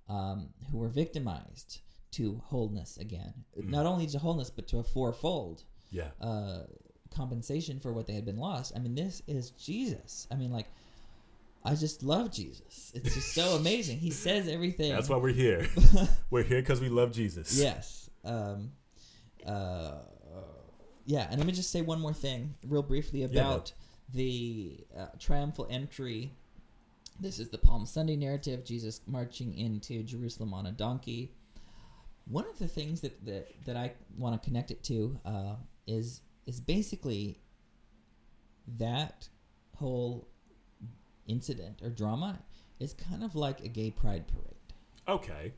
[0.10, 1.80] um, who were victimized
[2.12, 3.34] to wholeness again.
[3.58, 3.70] Mhm.
[3.70, 6.66] Not only to wholeness, but to a fourfold yeah, uh,
[7.10, 8.74] compensation for what they had been lost.
[8.76, 10.28] I mean, this is Jesus.
[10.32, 10.68] I mean, like,
[11.66, 12.92] I just love Jesus.
[12.94, 13.98] It's just so amazing.
[13.98, 14.92] He says everything.
[14.92, 15.68] That's why we're here.
[16.30, 17.58] we're here because we love Jesus.
[17.58, 18.10] yes.
[18.26, 18.72] Um,
[19.46, 20.00] uh,
[21.06, 23.74] yeah, and let me just say one more thing, real briefly, about
[24.14, 26.32] the uh, triumphal entry.
[27.20, 28.66] This is the Palm Sunday narrative.
[28.66, 31.32] Jesus marching into Jerusalem on a donkey.
[32.26, 35.56] One of the things that that, that I want to connect it to uh,
[35.88, 37.40] is is basically
[38.80, 39.28] that
[39.76, 40.28] whole
[41.28, 42.40] incident or drama
[42.80, 44.54] is kind of like a gay pride parade.
[45.08, 45.54] Okay.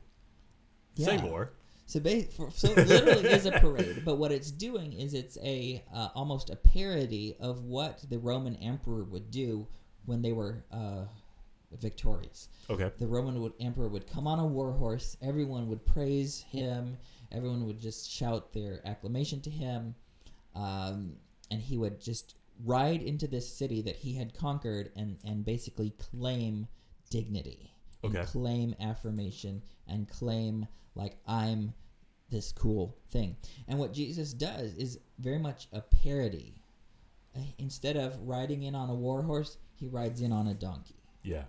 [0.96, 1.52] Say more.
[1.86, 5.38] So, ba- for, so it literally is a parade, but what it's doing is it's
[5.42, 9.66] a uh, almost a parody of what the Roman emperor would do
[10.06, 11.04] when they were uh,
[11.80, 12.48] victorious.
[12.70, 12.90] Okay.
[12.98, 15.16] The Roman would, emperor would come on a war horse.
[15.22, 16.96] Everyone would praise him.
[17.32, 19.94] Everyone would just shout their acclamation to him,
[20.54, 21.12] um,
[21.50, 25.90] and he would just ride into this city that he had conquered and and basically
[25.90, 26.66] claim
[27.10, 27.72] dignity.
[28.04, 28.24] Okay.
[28.24, 31.72] claim affirmation and claim like I'm
[32.30, 33.36] this cool thing.
[33.68, 36.62] And what Jesus does is very much a parody.
[37.34, 41.02] Uh, Instead of riding in on a war horse, he rides in on a donkey
[41.22, 41.44] Yeah.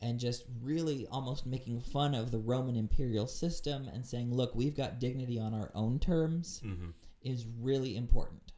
[0.00, 4.76] and just really almost making fun of the Roman imperial system and saying, look, we've
[4.76, 6.90] got dignity on our own terms Mm-hmm.
[7.22, 8.52] is really important.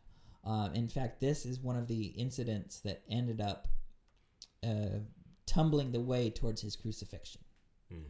[0.46, 3.66] Um, in fact, this is one of the incidents that ended up
[4.64, 5.00] uh,
[5.44, 7.42] tumbling the way towards his crucifixion.
[7.92, 8.04] Mm.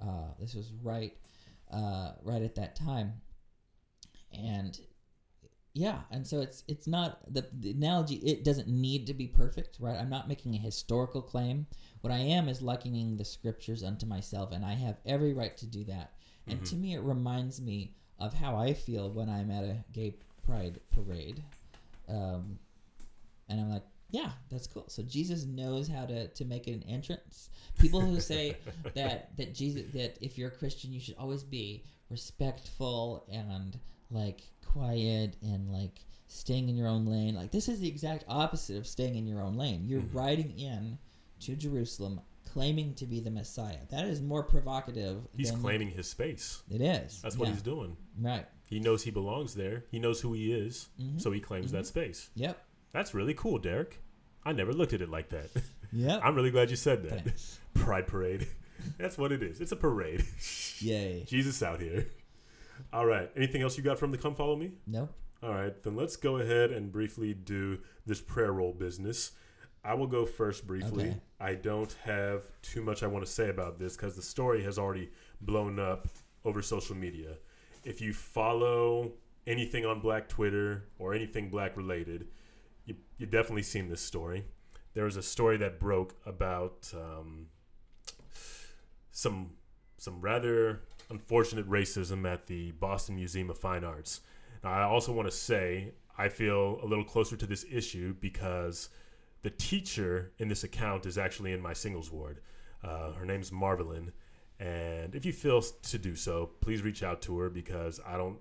[0.00, 1.16] Uh, this was right,
[1.72, 3.14] uh, right at that time,
[4.32, 4.78] and
[5.74, 8.16] yeah, and so it's it's not the, the analogy.
[8.16, 9.98] It doesn't need to be perfect, right?
[9.98, 11.66] I'm not making a historical claim.
[12.02, 15.66] What I am is likening the scriptures unto myself, and I have every right to
[15.66, 16.12] do that.
[16.46, 16.68] And Mhm.
[16.70, 20.80] to me, it reminds me of how I feel when I'm at a gay pride
[20.90, 21.42] parade,
[22.12, 22.58] um,
[23.48, 24.84] and I'm like, yeah, that's cool.
[24.88, 27.48] So Jesus knows how to, to make it an entrance.
[27.78, 28.56] People who say
[28.94, 33.78] that that Jesus that if you're a Christian, you should always be respectful and
[34.10, 37.34] like quiet and like staying in your own lane.
[37.34, 39.84] Like this is the exact opposite of staying in your own lane.
[39.86, 40.14] You're Mhm.
[40.14, 40.98] riding in
[41.40, 42.20] to Jerusalem
[42.52, 43.78] claiming to be the Messiah.
[43.90, 45.22] That is more provocative.
[45.36, 46.62] He's claiming his space.
[46.70, 47.20] it is.
[47.22, 47.54] That's what Yeah.
[47.54, 47.96] he's doing.
[48.18, 48.46] right.
[48.68, 49.84] He knows he belongs there.
[49.90, 51.20] He knows who he is, Mhm.
[51.20, 52.30] so he claims that space.
[52.34, 52.56] Yep.
[52.92, 53.98] That's really cool, Derek.
[54.44, 55.50] I never looked at it like that.
[55.94, 56.20] Yeah.
[56.22, 57.22] I'm really glad you said that.
[57.24, 57.60] Thanks.
[57.74, 58.48] Pride parade.
[58.98, 59.60] That's what it is.
[59.60, 60.24] It's a parade.
[60.78, 61.24] Yay.
[61.28, 62.06] Jesus out here.
[62.94, 63.30] All right.
[63.36, 64.72] Anything else you got from the Come Follow Me?
[64.86, 65.10] No.
[65.42, 65.82] All right.
[65.82, 69.32] Then let's go ahead and briefly do this prayer roll business.
[69.84, 71.10] I will go first briefly.
[71.10, 71.20] Okay.
[71.40, 74.78] I don't have too much I want to say about this because the story has
[74.78, 75.10] already
[75.40, 76.06] blown up
[76.44, 77.34] over social media.
[77.84, 79.12] If you follow
[79.46, 82.28] anything on Black Twitter or anything Black related,
[82.86, 84.44] you you definitely seen this story.
[84.94, 87.46] There was a story that broke about um,
[89.10, 89.50] some
[89.96, 94.20] some rather unfortunate racism at the Boston Museum of Fine Arts.
[94.62, 98.90] Now, I also want to say I feel a little closer to this issue because
[99.42, 102.40] the teacher in this account is actually in my singles ward.
[102.82, 104.12] Uh, her name's Marvelyn,
[104.58, 108.38] and if you feel to do so, please reach out to her because I don't.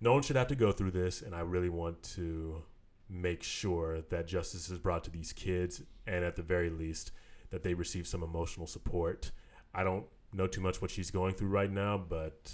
[0.00, 2.62] No one should have to go through this, and I really want to
[3.08, 7.12] make sure that justice is brought to these kids, and at the very least,
[7.50, 9.30] that they receive some emotional support.
[9.74, 12.52] I don't know too much what she's going through right now, but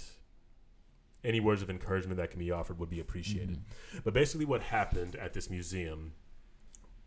[1.23, 3.57] any words of encouragement that can be offered would be appreciated.
[3.57, 4.03] Mhm.
[4.03, 6.13] But basically, what happened at this museum?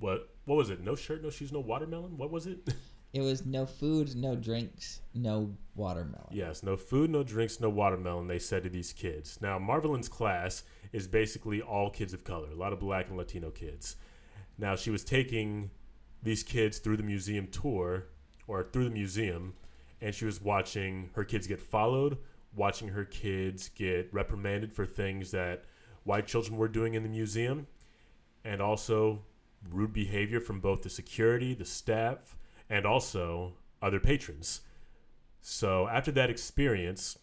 [0.02, 0.82] What what was it?
[0.82, 2.18] No shirt, no shoes, no watermelon.
[2.18, 2.74] What was it?
[3.12, 6.28] It was no food, no drinks, no watermelon.
[6.30, 8.26] yes, no food, no drinks, no watermelon.
[8.26, 9.38] They said to these kids.
[9.42, 13.50] Now, Marvelyn's class is basically all kids of color, a lot of black and Latino
[13.50, 13.96] kids.
[14.56, 15.70] Now, she was taking
[16.22, 18.06] these kids through the museum tour
[18.46, 19.52] or through the museum,
[20.00, 22.16] and she was watching her kids get followed,
[22.56, 25.64] watching her kids get reprimanded for things that
[26.04, 27.66] white children were doing in the museum,
[28.42, 29.20] and also
[29.70, 32.36] rude behavior from both the security, the staff,
[32.68, 34.62] and also other patrons.
[35.40, 37.18] So after that experience,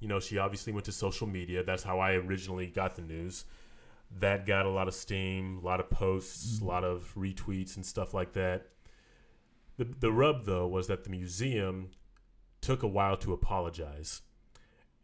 [0.00, 1.64] you know, she obviously went to social media.
[1.64, 3.44] That's how I originally got the news.
[4.20, 6.66] That got a lot of steam, a lot of posts, a mm-hmm.
[6.66, 8.68] lot of retweets and stuff like that.
[9.76, 11.90] The the rub though was that the museum
[12.60, 14.22] took a while to apologize.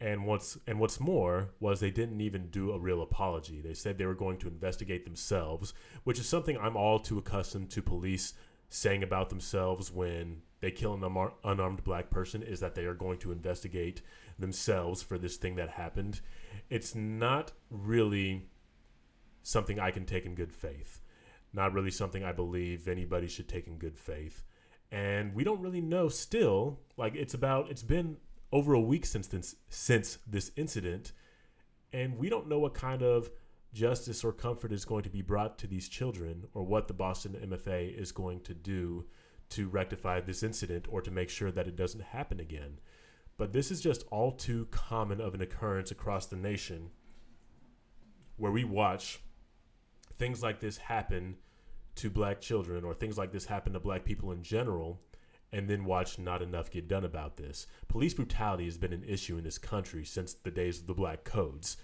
[0.01, 3.61] And what's and what's more was they didn't even do a real apology.
[3.61, 5.75] They said they were going to investigate themselves,
[6.05, 8.33] which is something I'm all too accustomed to police
[8.71, 12.95] saying about themselves when they kill an unar- unarmed black person is that they are
[12.95, 14.01] going to investigate
[14.39, 16.21] themselves for this thing that happened.
[16.71, 18.47] It's not really
[19.43, 21.01] something I can take in good faith.
[21.53, 24.45] Not really something I believe anybody should take in good faith.
[24.93, 26.81] And we don't really know still.
[26.97, 28.17] Like it's about it's been
[28.53, 31.13] over a week since this since this incident
[31.93, 33.31] and we don't know what kind of
[33.73, 37.37] justice or comfort is going to be brought to these children or what the Boston
[37.45, 39.05] MFA is going to do
[39.51, 42.79] to rectify this incident or to make sure that it doesn't happen again.
[43.37, 46.91] But this is just all too common of an occurrence across the nation
[48.37, 49.21] where we watch
[50.19, 51.37] things like this happen
[51.97, 55.01] to black children or things like this happen to black people in general
[55.53, 57.67] and then watch not enough get done about this.
[57.89, 61.25] Police brutality has been an issue in this country since the days of the black
[61.25, 61.77] codes.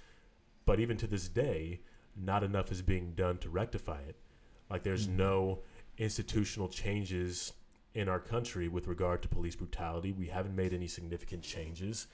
[0.65, 1.81] But even to this day,
[2.17, 4.17] not enough is being done to rectify it.
[4.71, 5.17] Like there's Mhm.
[5.17, 5.63] no
[5.99, 7.53] institutional changes
[7.95, 10.13] in our country with regard to police brutality.
[10.13, 12.07] We haven't made any significant changes.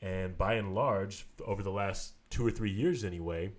[0.00, 3.52] And by and large, over the last two or three years anyway,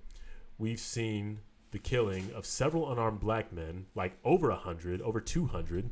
[0.58, 1.40] we've seen
[1.72, 5.92] the killing of several unarmed black men, like over 100, over 200,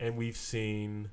[0.00, 1.10] and we've seen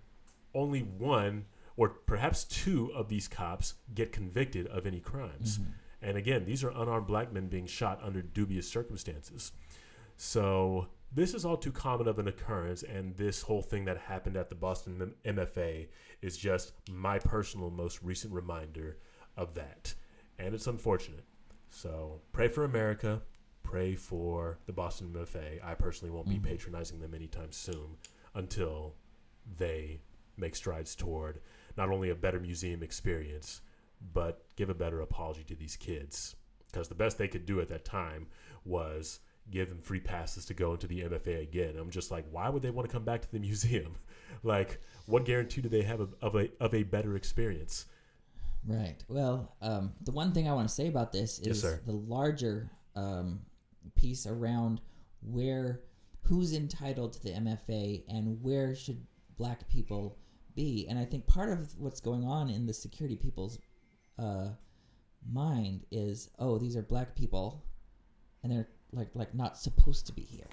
[0.56, 5.60] only one or perhaps two of these cops get convicted of any crimes.
[5.60, 5.66] Mhm.
[6.02, 9.52] And again, these are unarmed black men being shot under dubious circumstances.
[10.16, 14.36] So this is all too common of an occurrence, and this whole thing that happened
[14.36, 15.88] at the Boston M- MFA
[16.22, 18.98] is just my personal most recent reminder
[19.36, 19.94] of that.
[20.40, 21.26] And it's unfortunate.
[21.70, 23.22] So pray for America.
[23.64, 25.60] Pray for the Boston MFA.
[25.64, 26.44] I personally won't be Mhm.
[26.44, 27.98] patronizing them anytime soon
[28.38, 28.94] until
[29.58, 30.00] they
[30.38, 31.42] make strides toward
[31.76, 33.62] not only a better museum experience,
[34.14, 36.36] but give a better apology to these kids.
[36.72, 38.28] Because the best they could do at that time
[38.64, 39.20] was
[39.50, 41.76] give them free passes to go into the MFA again.
[41.78, 43.96] I'm just like, why would they want to come back to the museum?
[44.44, 47.86] like, what guarantee do they have of, of a of a better experience?
[48.66, 48.98] Right.
[49.08, 51.80] Well, um, the one thing I want to say about this is sir.
[51.86, 53.40] the larger um,
[53.96, 54.82] piece around
[55.22, 55.82] where
[56.28, 59.06] who's entitled to the MFA and where should
[59.38, 60.18] black people
[60.56, 60.86] be.
[60.90, 63.60] And I think part of what's going on in the security people's
[64.20, 64.50] uh,
[65.32, 67.64] mind is, oh, these are black people,
[68.44, 70.48] and they're like like not supposed to be here,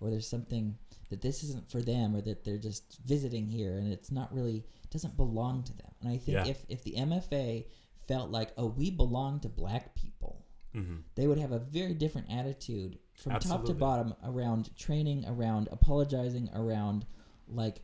[0.00, 0.76] or there's something
[1.10, 4.64] that this isn't for them, or that they're just visiting here, and it's not really
[4.90, 5.90] doesn't belong to them.
[6.00, 6.46] And I think Yeah.
[6.46, 7.66] if if the MFA
[8.08, 12.30] felt like, oh, we belong to black people, hmm they would have a very different
[12.30, 17.06] attitude from top to bottom around training, around apologizing, around
[17.48, 17.80] like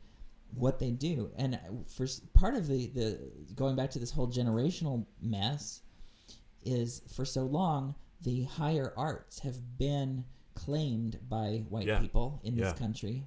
[0.54, 1.30] what they do.
[1.36, 3.18] And for part of the the
[3.54, 5.82] going back to this whole generational mess
[6.64, 10.24] is for so long the higher arts have been
[10.54, 12.00] claimed by white Yeah.
[12.00, 12.64] people in Yeah.
[12.70, 13.24] this country,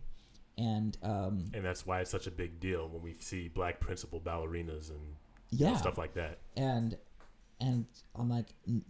[0.58, 4.20] and um, And that's why it's such a big deal when we see black principal
[4.20, 5.16] ballerinas and
[5.50, 6.40] yeah, stuff like that.
[6.58, 6.96] and
[7.64, 8.48] and I'm like,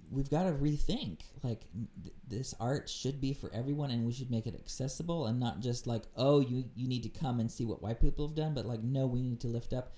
[0.09, 1.19] we've got to rethink.
[1.43, 1.61] Like,
[2.03, 5.59] th- this art should be for everyone, and we should make it accessible, and not
[5.59, 8.53] just like, oh, you you need to come and see what white people have done,
[8.55, 9.93] but like, no, we need to lift up.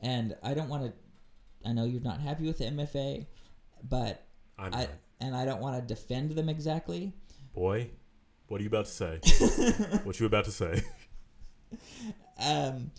[0.00, 0.92] And I don't want to.
[1.68, 3.26] I know you're not happy with the MFA,
[3.88, 4.24] but
[4.58, 4.88] I'm I not.
[5.20, 7.12] and I don't want to defend them exactly.
[7.52, 7.90] boy.
[8.46, 9.20] What are you about to say?
[10.04, 10.82] what you about to say?
[12.44, 12.90] Um,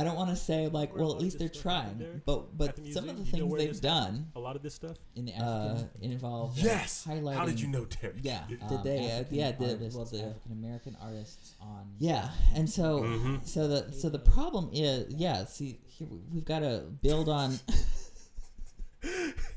[0.00, 2.22] I don't want to say like, well, at least they're this stuff happened trying, there
[2.24, 3.36] but but at the some of the?
[3.36, 4.96] You things they've done A lot of this stuff.
[5.16, 7.06] in the Uh, African involve like, yes.
[7.08, 7.34] highlighting.
[7.36, 8.14] How did you know, Terry?
[8.22, 8.98] Yeah, Um, did they?
[8.98, 13.46] Uh, African yeah, the, artists, well, the African American artists on yeah, and so Mhm.
[13.46, 15.44] so the so the problem is yeah.
[15.44, 17.58] See, here we- we've got to build on.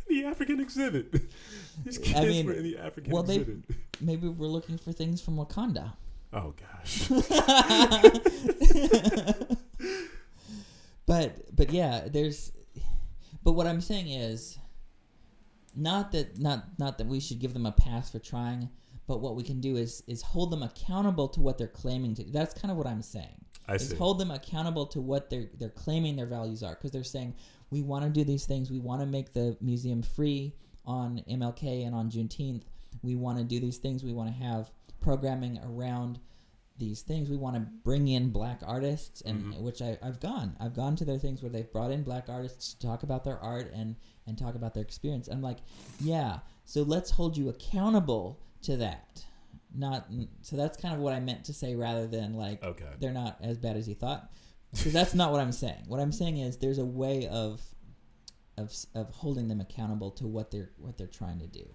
[0.07, 1.11] the African exhibit.
[1.83, 3.63] These kids I mean, were in the African well, they- exhibit.
[4.01, 5.93] Maybe we're looking for things from Wakanda.
[6.33, 7.09] Oh gosh.
[11.05, 12.51] but but yeah, there's.
[13.43, 14.57] But what I'm saying is,
[15.75, 18.69] not that not not that we should give them a pass for trying,
[19.07, 22.23] but what we can do is is hold them accountable to what they're claiming to.
[22.23, 23.43] That's kind of what I'm saying.
[23.67, 23.95] I is see.
[23.95, 27.35] hold them accountable to what they're they're claiming their values are because they're saying
[27.69, 30.53] we want to do these things we want to make the museum free
[30.85, 32.63] on MLK and on Juneteenth
[33.01, 34.69] we want to do these things we want to have
[35.01, 36.19] programming around
[36.77, 39.61] these things we want to bring in black artists and Mhm.
[39.61, 42.73] which I, I've gone I've gone to their things where they've brought in black artists
[42.73, 43.95] to talk about their art and
[44.25, 45.59] and talk about their experience I'm like
[46.01, 49.23] yeah so let's hold you accountable to that
[49.75, 50.07] not
[50.41, 52.89] so that's kind of what I meant to say rather than like Okay.
[52.99, 54.31] they're not as bad as you thought.
[54.71, 55.83] Because that's not what I'm saying.
[55.87, 57.61] What I'm saying is there's a way of
[58.57, 61.65] of of holding them accountable to what they're what they're trying to do.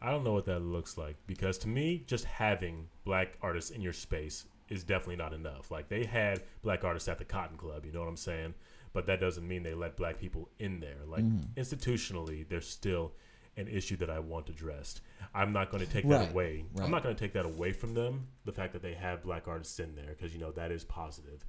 [0.00, 3.80] I don't know what that looks like because to me, just having black artists in
[3.80, 5.70] your space is definitely not enough.
[5.70, 8.54] Like they had black artists at the Cotton Club, you know what I'm saying?
[8.92, 11.04] But that doesn't mean they let black people in there.
[11.06, 11.54] Like Mhm.
[11.56, 13.12] institutionally, there's still
[13.56, 15.00] an issue that I want addressed.
[15.34, 16.66] I'm not going to take that away.
[16.74, 16.84] right.
[16.84, 18.26] I'm not going to take that away from them.
[18.44, 21.44] The fact that they have black artists in there because you know that is positive.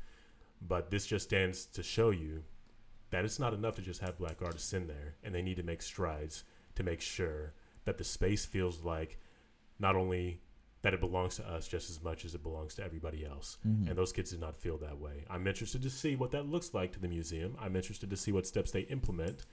[0.62, 2.44] But this just stands to show you
[3.10, 5.64] that it's not enough to just have black artists in there, and they need to
[5.64, 6.44] make strides
[6.76, 7.54] to make sure
[7.88, 9.18] that the space feels like
[9.80, 10.42] not only
[10.82, 13.58] that it belongs to us just as much as it belongs to everybody else.
[13.66, 13.88] Mhm.
[13.88, 15.24] And those kids did not feel that way.
[15.30, 17.56] I'm interested to see what that looks like to the museum.
[17.60, 19.46] I'm interested to see what steps they implement.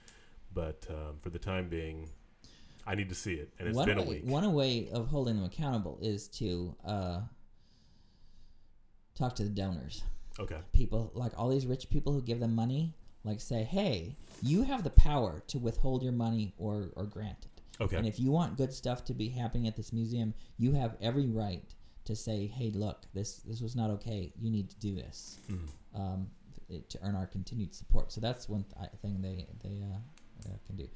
[0.52, 2.10] But um, for the time being,
[2.84, 3.52] I need to see it.
[3.58, 4.24] And it's one been a week.
[4.24, 7.20] One way of holding them accountable is to uh,
[9.14, 10.02] talk to the donors.
[10.40, 10.58] Okay.
[10.72, 12.94] People like all these rich people who give them money.
[13.22, 17.53] Like say, hey, you have the power to withhold your money or or grant it.
[17.80, 17.96] Okay.
[17.96, 21.26] And if you want good stuff to be happening at this museum, you have every
[21.28, 21.64] right
[22.04, 24.32] to say, "Hey, look, this this was not okay.
[24.40, 25.68] You need to do this Mhm.
[25.94, 26.30] um,
[26.68, 30.56] it, to earn our continued support." So that's one th- thing they they uh, uh,
[30.66, 30.88] can do.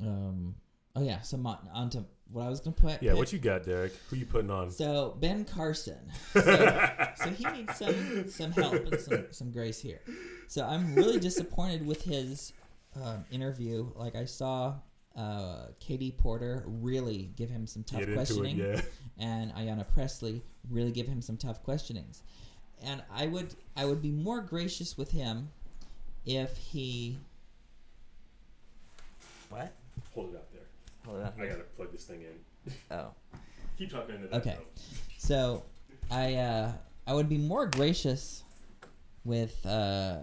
[0.00, 0.54] Um,
[0.96, 3.02] oh yeah, so my, on to what I was gonna put.
[3.02, 3.18] Yeah, pick.
[3.18, 3.92] what you got, Derek?
[4.10, 4.70] Who you putting on?
[4.70, 5.98] So Ben Carson.
[6.32, 10.00] So, so he needs some some help and some some grace here.
[10.48, 12.52] So I'm really disappointed with his
[12.96, 13.90] um, interview.
[13.94, 14.74] Like I saw
[15.16, 18.80] uh, Katie Porter really give him some tough Get into it, questioning, yeah.
[19.18, 22.22] and Ayanna Pressley really give him some tough questionings.
[22.84, 25.48] And I would I would be more gracious with him
[26.26, 27.18] if he.
[29.50, 29.72] What?
[30.14, 30.62] Hold it out there.
[31.06, 31.36] Hold it up.
[31.40, 32.72] I gotta plug this thing in.
[32.90, 33.08] Oh.
[33.78, 34.36] Keep talking into that.
[34.36, 34.56] Okay.
[34.58, 34.82] though.
[35.18, 35.62] So,
[36.10, 36.72] I uh,
[37.06, 38.42] I would be more gracious
[39.24, 40.18] with uh,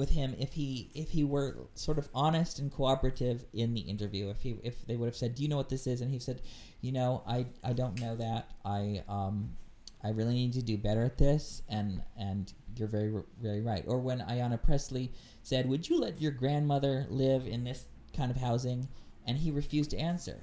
[0.00, 4.30] with him if he if he were sort of honest and cooperative in the interview.
[4.30, 6.18] If he if they would have said, "Do you know what this is?" and he
[6.18, 6.40] said,
[6.80, 8.50] "You know, I I don't know that.
[8.64, 9.58] I um
[10.02, 13.84] I really need to do better at this." And and you're very very right.
[13.86, 17.84] Or when Ayanna Pressley said, "Would you let your grandmother live in this
[18.16, 18.88] kind of housing?"
[19.26, 20.40] and he refused to answer.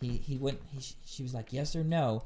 [0.00, 0.60] He he went.
[0.70, 2.22] He, she was like, "Yes or no."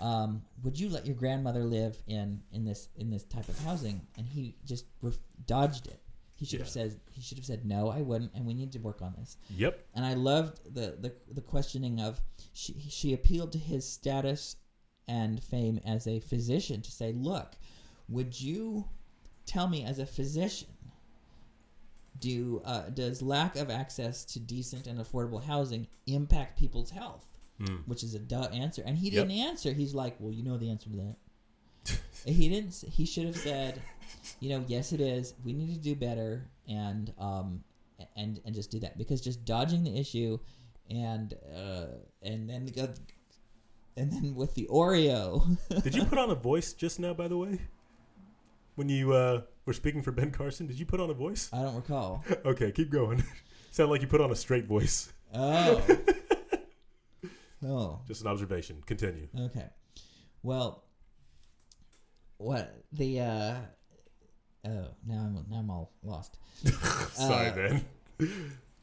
[0.00, 4.00] Um, would you let your grandmother live in in this in this type of housing?
[4.16, 6.00] And he just ref- dodged it.
[6.34, 6.72] He should have Yeah.
[6.88, 9.36] said he should have said no, I wouldn't, and we need to work on this.
[9.56, 9.78] Yep.
[9.94, 12.20] And I loved the the, the questioning of
[12.54, 14.56] she she appealed to his status
[15.06, 17.56] and fame as a physician to say, look,
[18.08, 18.88] would you
[19.44, 20.68] tell me as a physician
[22.18, 27.26] do uh, does lack of access to decent and affordable housing impact people's health?
[27.60, 27.86] Mm.
[27.86, 28.82] which is a duh answer.
[28.86, 29.72] And he didn't answer.
[29.72, 31.16] He's like, well, you know the answer to that.
[32.24, 32.74] he didn't.
[32.90, 33.82] He should have said,
[34.40, 35.34] you know, yes, it is.
[35.44, 37.62] We need to do better, and um,
[38.16, 40.38] and and just do that because just dodging the issue,
[40.88, 41.86] and uh,
[42.22, 42.88] and then go,
[43.96, 45.56] and then with the Oreo.
[45.82, 47.58] Did you put on a voice just now, by the way?
[48.76, 51.50] When you uh, were speaking for Ben Carson, did you put on a voice?
[51.52, 52.24] I don't recall.
[52.46, 53.22] Okay, keep going.
[53.72, 55.12] Sound like you put on a straight voice.
[55.34, 55.82] Oh.
[57.64, 58.00] Oh.
[58.06, 58.82] Just an observation.
[58.86, 59.28] Continue.
[59.38, 59.66] Okay.
[60.42, 60.84] Well,
[62.38, 63.54] what the uh
[64.66, 66.38] oh now I'm now I'm all lost.
[67.12, 67.84] Sorry, Uh, Ben.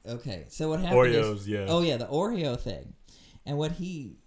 [0.08, 1.66] Okay, so what happened Oreos, is yeah.
[1.68, 2.94] oh yeah the Oreo thing,
[3.46, 4.18] and what he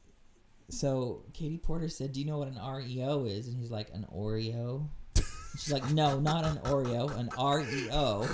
[0.69, 4.07] so Katie Porter said, "Do you know what an REO is?" And he's like, "An
[4.15, 4.89] Oreo."
[5.59, 8.29] She's like, "No, not an Oreo, an REO,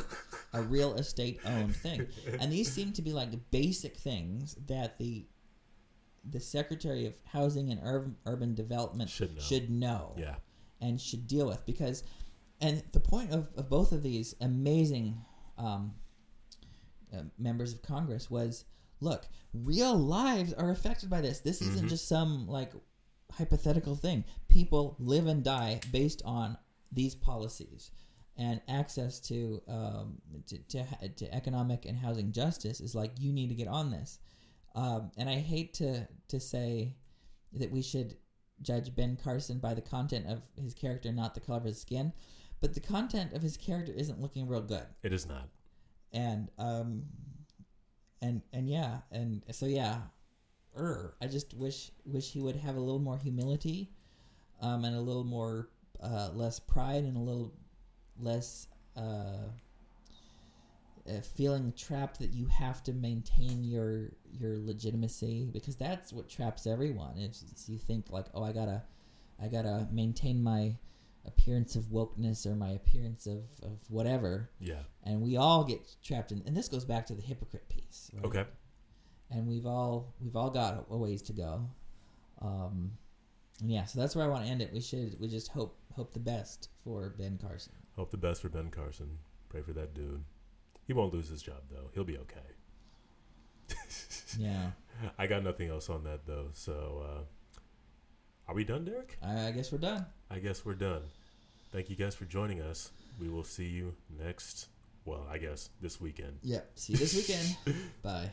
[0.52, 2.06] a real estate owned thing."
[2.40, 5.24] And these seem to be like basic things that the
[6.30, 9.40] the Secretary of Housing and Urban, Urban Development Should know.
[9.40, 10.36] should know Yeah.
[10.80, 12.02] and should deal with because
[12.60, 15.20] and the point of, of both of these amazing
[15.58, 15.94] um,
[17.14, 18.64] uh, members of congress was
[19.00, 21.90] look real lives are affected by this this isn't Mhm.
[21.90, 22.72] just some like
[23.32, 26.56] hypothetical thing people live and die based on
[26.92, 27.90] these policies
[28.38, 30.84] and access to um, to, to,
[31.16, 34.18] to economic and housing justice is like you need to get on this
[34.76, 36.94] um, and i hate to to say
[37.52, 38.16] that we should
[38.62, 42.10] judge Ben Carson by the content of his character, not the color of his skin.
[42.62, 45.48] But the content of his character isn't looking real good, It is not.
[46.12, 47.02] and um,
[48.22, 49.98] and and yeah, and so yeah,
[50.76, 53.90] er, I just wish wish he would have a little more humility,
[54.62, 55.68] um, and a little more
[56.02, 57.52] uh, less pride and a little
[58.18, 59.50] less uh,
[61.08, 66.66] uh, feeling trapped that you have to maintain your your legitimacy because that's what traps
[66.66, 67.16] everyone.
[67.18, 68.82] It's, it's you think like, oh, I gotta,
[69.42, 70.76] I gotta maintain my
[71.26, 74.82] appearance of wokeness or my appearance of, of whatever, Yeah.
[75.04, 76.42] and we all get trapped in.
[76.46, 78.10] And this goes back to the hypocrite piece.
[78.14, 78.24] right?
[78.24, 78.44] Okay.
[79.30, 81.68] And we've all we've all got a ways to go.
[82.42, 82.92] Um,
[83.60, 84.72] and yeah, so that's where I want to end it.
[84.72, 87.72] We should we just hope hope the best for Ben Carson.
[87.96, 89.18] Hope the best for Ben Carson.
[89.48, 90.22] Pray for that dude.
[90.86, 91.90] He won't lose his job though.
[91.94, 92.40] He'll be okay.
[94.38, 94.72] Yeah,
[95.18, 96.48] I got nothing else on that though.
[96.52, 97.22] So, uh,
[98.48, 99.16] are we done, Derek?
[99.22, 100.04] I, I guess we're done.
[100.30, 101.02] I guess we're done.
[101.72, 102.90] Thank you guys for joining us.
[103.20, 104.68] We will see you next.
[105.06, 106.38] Well, I guess this weekend.
[106.42, 106.70] Yep.
[106.74, 107.56] See you this weekend.
[108.02, 108.30] Bye.